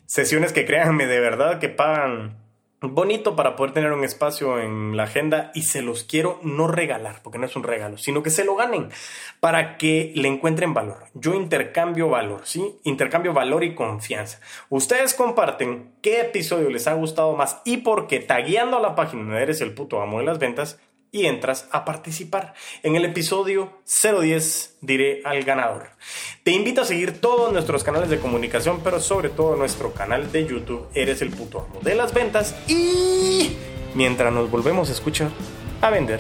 Sesiones 0.06 0.54
que 0.54 0.66
créanme 0.66 1.08
de 1.08 1.20
verdad 1.20 1.60
que 1.60 1.70
pagan 1.70 2.46
bonito 2.82 3.36
para 3.36 3.56
poder 3.56 3.74
tener 3.74 3.92
un 3.92 4.04
espacio 4.04 4.60
en 4.60 4.96
la 4.96 5.04
agenda 5.04 5.52
y 5.56 5.64
se 5.64 5.82
los 5.82 6.04
quiero 6.04 6.40
no 6.44 6.68
regalar, 6.68 7.22
porque 7.24 7.40
no 7.40 7.48
es 7.48 7.56
un 7.56 7.64
regalo, 7.64 7.98
sino 7.98 8.22
que 8.22 8.30
se 8.30 8.46
lo 8.46 8.56
ganen 8.56 8.90
para 9.40 9.78
que 9.78 10.12
le 10.16 10.28
encuentren 10.28 10.76
valor. 10.76 11.06
Yo 11.16 11.34
intercambio 11.34 12.10
valor, 12.10 12.42
¿sí? 12.44 12.78
Intercambio 12.84 13.34
valor 13.34 13.64
y 13.64 13.74
confianza. 13.74 14.40
Ustedes 14.70 15.16
comparten 15.16 15.94
qué 16.04 16.22
episodio 16.22 16.70
les 16.70 16.88
ha 16.88 16.94
gustado 16.94 17.36
más 17.36 17.62
y 17.66 17.78
por 17.78 18.06
qué, 18.06 18.20
tagueando 18.20 18.78
a 18.78 18.82
la 18.82 18.94
página 18.94 19.36
de 19.36 19.42
Eres 19.42 19.62
el 19.62 19.74
puto 19.74 20.02
amo 20.02 20.20
de 20.20 20.26
las 20.26 20.38
ventas, 20.38 20.80
y 21.12 21.26
entras 21.26 21.68
a 21.72 21.86
participar. 21.86 22.54
En 22.84 22.96
el 22.96 23.06
episodio 23.06 23.82
010 23.86 24.78
diré 24.82 25.22
al 25.24 25.44
ganador. 25.44 25.90
Te 26.44 26.52
invito 26.52 26.82
a 26.82 26.86
seguir 26.86 27.20
todos 27.22 27.54
nuestros 27.54 27.84
canales 27.84 28.10
de 28.10 28.20
comunicación, 28.20 28.82
pero 28.84 29.00
sobre 29.00 29.30
todo 29.30 29.56
nuestro 29.56 29.94
canal 29.94 30.32
de 30.32 30.46
YouTube, 30.46 30.88
Eres 30.94 31.22
el 31.22 31.30
puto 31.30 31.68
amo 31.70 31.80
de 31.82 31.96
las 31.96 32.14
ventas 32.14 32.56
y 32.68 33.56
mientras 33.94 34.32
nos 34.32 34.50
volvemos 34.50 34.90
a 34.90 34.94
escuchar, 34.94 35.30
a 35.82 35.90
vender 35.90 36.20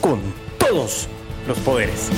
con 0.00 0.20
todos 0.58 1.08
los 1.46 1.58
poderes. 1.58 2.10